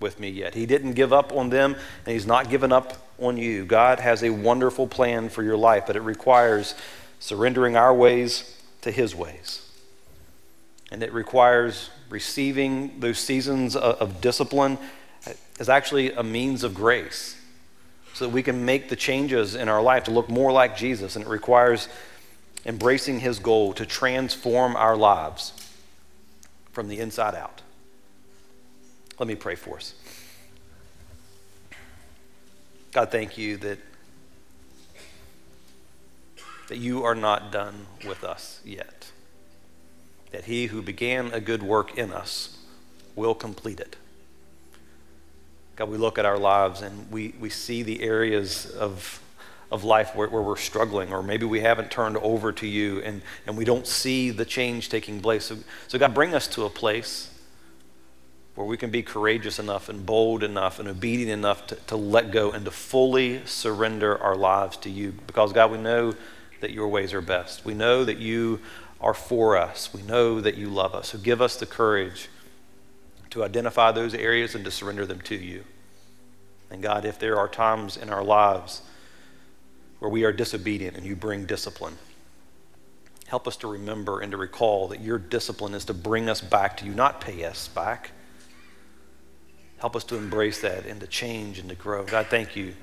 with 0.00 0.18
me 0.18 0.30
yet. 0.30 0.54
He 0.54 0.64
didn't 0.64 0.92
give 0.92 1.12
up 1.12 1.32
on 1.32 1.50
them, 1.50 1.74
and 2.06 2.12
He's 2.12 2.26
not 2.26 2.48
given 2.48 2.72
up 2.72 2.94
on 3.18 3.36
you. 3.36 3.66
God 3.66 4.00
has 4.00 4.22
a 4.22 4.30
wonderful 4.30 4.86
plan 4.86 5.28
for 5.28 5.42
your 5.42 5.56
life, 5.56 5.84
but 5.86 5.96
it 5.96 6.00
requires 6.00 6.74
surrendering 7.20 7.76
our 7.76 7.92
ways 7.92 8.58
to 8.82 8.90
His 8.90 9.14
ways. 9.14 9.68
And 10.90 11.02
it 11.02 11.12
requires 11.12 11.90
receiving 12.08 13.00
those 13.00 13.18
seasons 13.18 13.76
of 13.76 14.22
discipline 14.22 14.78
as 15.60 15.68
actually 15.68 16.12
a 16.12 16.22
means 16.22 16.64
of 16.64 16.74
grace 16.74 17.37
so 18.18 18.24
that 18.24 18.32
we 18.32 18.42
can 18.42 18.64
make 18.64 18.88
the 18.88 18.96
changes 18.96 19.54
in 19.54 19.68
our 19.68 19.80
life 19.80 20.02
to 20.02 20.10
look 20.10 20.28
more 20.28 20.50
like 20.50 20.76
Jesus. 20.76 21.14
And 21.14 21.24
it 21.24 21.28
requires 21.28 21.88
embracing 22.66 23.20
his 23.20 23.38
goal 23.38 23.72
to 23.74 23.86
transform 23.86 24.74
our 24.74 24.96
lives 24.96 25.52
from 26.72 26.88
the 26.88 26.98
inside 26.98 27.36
out. 27.36 27.62
Let 29.20 29.28
me 29.28 29.36
pray 29.36 29.54
for 29.54 29.76
us. 29.76 29.94
God, 32.90 33.12
thank 33.12 33.38
you 33.38 33.56
that, 33.58 33.78
that 36.66 36.78
you 36.78 37.04
are 37.04 37.14
not 37.14 37.52
done 37.52 37.86
with 38.04 38.24
us 38.24 38.60
yet. 38.64 39.12
That 40.32 40.46
he 40.46 40.66
who 40.66 40.82
began 40.82 41.32
a 41.32 41.40
good 41.40 41.62
work 41.62 41.96
in 41.96 42.12
us 42.12 42.58
will 43.14 43.36
complete 43.36 43.78
it. 43.78 43.94
God, 45.78 45.90
we 45.90 45.96
look 45.96 46.18
at 46.18 46.26
our 46.26 46.38
lives 46.38 46.82
and 46.82 47.08
we, 47.08 47.34
we 47.38 47.48
see 47.48 47.84
the 47.84 48.02
areas 48.02 48.66
of, 48.66 49.22
of 49.70 49.84
life 49.84 50.12
where, 50.16 50.28
where 50.28 50.42
we're 50.42 50.56
struggling, 50.56 51.12
or 51.12 51.22
maybe 51.22 51.46
we 51.46 51.60
haven't 51.60 51.88
turned 51.88 52.16
over 52.16 52.50
to 52.50 52.66
you 52.66 53.00
and, 53.02 53.22
and 53.46 53.56
we 53.56 53.64
don't 53.64 53.86
see 53.86 54.30
the 54.30 54.44
change 54.44 54.88
taking 54.88 55.20
place. 55.20 55.44
So, 55.44 55.58
so, 55.86 55.96
God, 55.96 56.14
bring 56.14 56.34
us 56.34 56.48
to 56.48 56.64
a 56.64 56.68
place 56.68 57.32
where 58.56 58.66
we 58.66 58.76
can 58.76 58.90
be 58.90 59.04
courageous 59.04 59.60
enough 59.60 59.88
and 59.88 60.04
bold 60.04 60.42
enough 60.42 60.80
and 60.80 60.88
obedient 60.88 61.30
enough 61.30 61.68
to, 61.68 61.76
to 61.76 61.96
let 61.96 62.32
go 62.32 62.50
and 62.50 62.64
to 62.64 62.72
fully 62.72 63.46
surrender 63.46 64.20
our 64.20 64.34
lives 64.34 64.78
to 64.78 64.90
you. 64.90 65.12
Because, 65.28 65.52
God, 65.52 65.70
we 65.70 65.78
know 65.78 66.12
that 66.60 66.72
your 66.72 66.88
ways 66.88 67.14
are 67.14 67.22
best. 67.22 67.64
We 67.64 67.74
know 67.74 68.04
that 68.04 68.18
you 68.18 68.58
are 69.00 69.14
for 69.14 69.56
us. 69.56 69.94
We 69.94 70.02
know 70.02 70.40
that 70.40 70.56
you 70.56 70.70
love 70.70 70.96
us. 70.96 71.10
So 71.10 71.18
give 71.18 71.40
us 71.40 71.54
the 71.54 71.66
courage 71.66 72.28
to 73.30 73.44
identify 73.44 73.92
those 73.92 74.14
areas 74.14 74.54
and 74.54 74.64
to 74.64 74.70
surrender 74.70 75.06
them 75.06 75.20
to 75.22 75.34
you. 75.34 75.64
And 76.70 76.82
God, 76.82 77.04
if 77.04 77.18
there 77.18 77.38
are 77.38 77.48
times 77.48 77.96
in 77.96 78.10
our 78.10 78.24
lives 78.24 78.82
where 79.98 80.10
we 80.10 80.24
are 80.24 80.32
disobedient 80.32 80.96
and 80.96 81.06
you 81.06 81.16
bring 81.16 81.46
discipline, 81.46 81.96
help 83.26 83.46
us 83.48 83.56
to 83.58 83.66
remember 83.66 84.20
and 84.20 84.32
to 84.32 84.36
recall 84.36 84.88
that 84.88 85.00
your 85.00 85.18
discipline 85.18 85.74
is 85.74 85.84
to 85.86 85.94
bring 85.94 86.28
us 86.28 86.40
back 86.40 86.76
to 86.78 86.84
you, 86.84 86.92
not 86.92 87.20
pay 87.20 87.44
us 87.44 87.68
back. 87.68 88.10
Help 89.78 89.94
us 89.94 90.04
to 90.04 90.16
embrace 90.16 90.60
that 90.60 90.86
and 90.86 91.00
to 91.00 91.06
change 91.06 91.58
and 91.58 91.68
to 91.68 91.74
grow. 91.74 92.04
God, 92.04 92.26
thank 92.26 92.56
you. 92.56 92.74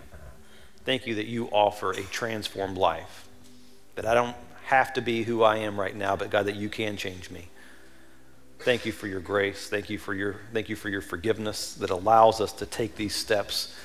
Thank 0.86 1.08
you 1.08 1.16
that 1.16 1.26
you 1.26 1.48
offer 1.48 1.92
a 1.92 2.04
transformed 2.04 2.78
life. 2.78 3.28
That 3.96 4.06
I 4.06 4.14
don't 4.14 4.36
have 4.66 4.94
to 4.94 5.02
be 5.02 5.24
who 5.24 5.44
I 5.44 5.58
am 5.58 5.80
right 5.80 5.96
now, 5.96 6.16
but 6.16 6.30
God, 6.30 6.46
that 6.46 6.56
you 6.56 6.70
can 6.70 6.96
change 6.96 7.30
me. 7.30 7.50
Thank 8.60 8.86
you 8.86 8.92
for 8.92 9.08
your 9.08 9.20
grace. 9.20 9.70
Thank 9.70 9.90
you 9.90 9.98
for 9.98 10.14
your, 10.14 10.38
thank 10.54 10.70
you 10.70 10.76
for 10.76 10.90
your 10.90 11.02
forgiveness 11.02 11.76
that 11.76 11.90
allows 11.90 12.42
us 12.42 12.52
to 12.54 12.66
take 12.66 12.96
these 12.96 13.14
steps 13.14 13.76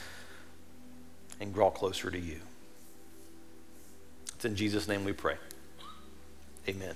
and 1.40 1.52
draw 1.52 1.70
closer 1.70 2.11
to 2.11 2.18
you. 2.18 2.40
It's 4.35 4.44
in 4.44 4.56
Jesus' 4.56 4.88
name 4.88 5.04
we 5.04 5.12
pray. 5.12 5.37
Amen. 6.68 6.94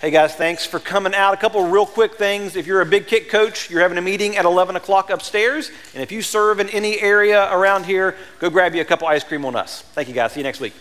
Hey 0.00 0.10
guys, 0.10 0.34
thanks 0.34 0.66
for 0.66 0.80
coming 0.80 1.14
out. 1.14 1.32
A 1.32 1.36
couple 1.36 1.62
real 1.68 1.86
quick 1.86 2.16
things. 2.16 2.56
If 2.56 2.66
you're 2.66 2.80
a 2.80 2.86
big 2.86 3.06
kick 3.06 3.30
coach, 3.30 3.70
you're 3.70 3.80
having 3.80 3.98
a 3.98 4.02
meeting 4.02 4.36
at 4.36 4.44
11 4.44 4.74
o'clock 4.74 5.10
upstairs. 5.10 5.70
And 5.94 6.02
if 6.02 6.10
you 6.10 6.22
serve 6.22 6.58
in 6.58 6.68
any 6.70 7.00
area 7.00 7.48
around 7.52 7.86
here, 7.86 8.16
go 8.40 8.50
grab 8.50 8.74
you 8.74 8.80
a 8.80 8.84
couple 8.84 9.06
ice 9.06 9.22
cream 9.22 9.44
on 9.44 9.54
us. 9.54 9.82
Thank 9.82 10.08
you 10.08 10.14
guys. 10.14 10.32
See 10.32 10.40
you 10.40 10.44
next 10.44 10.58
week. 10.58 10.74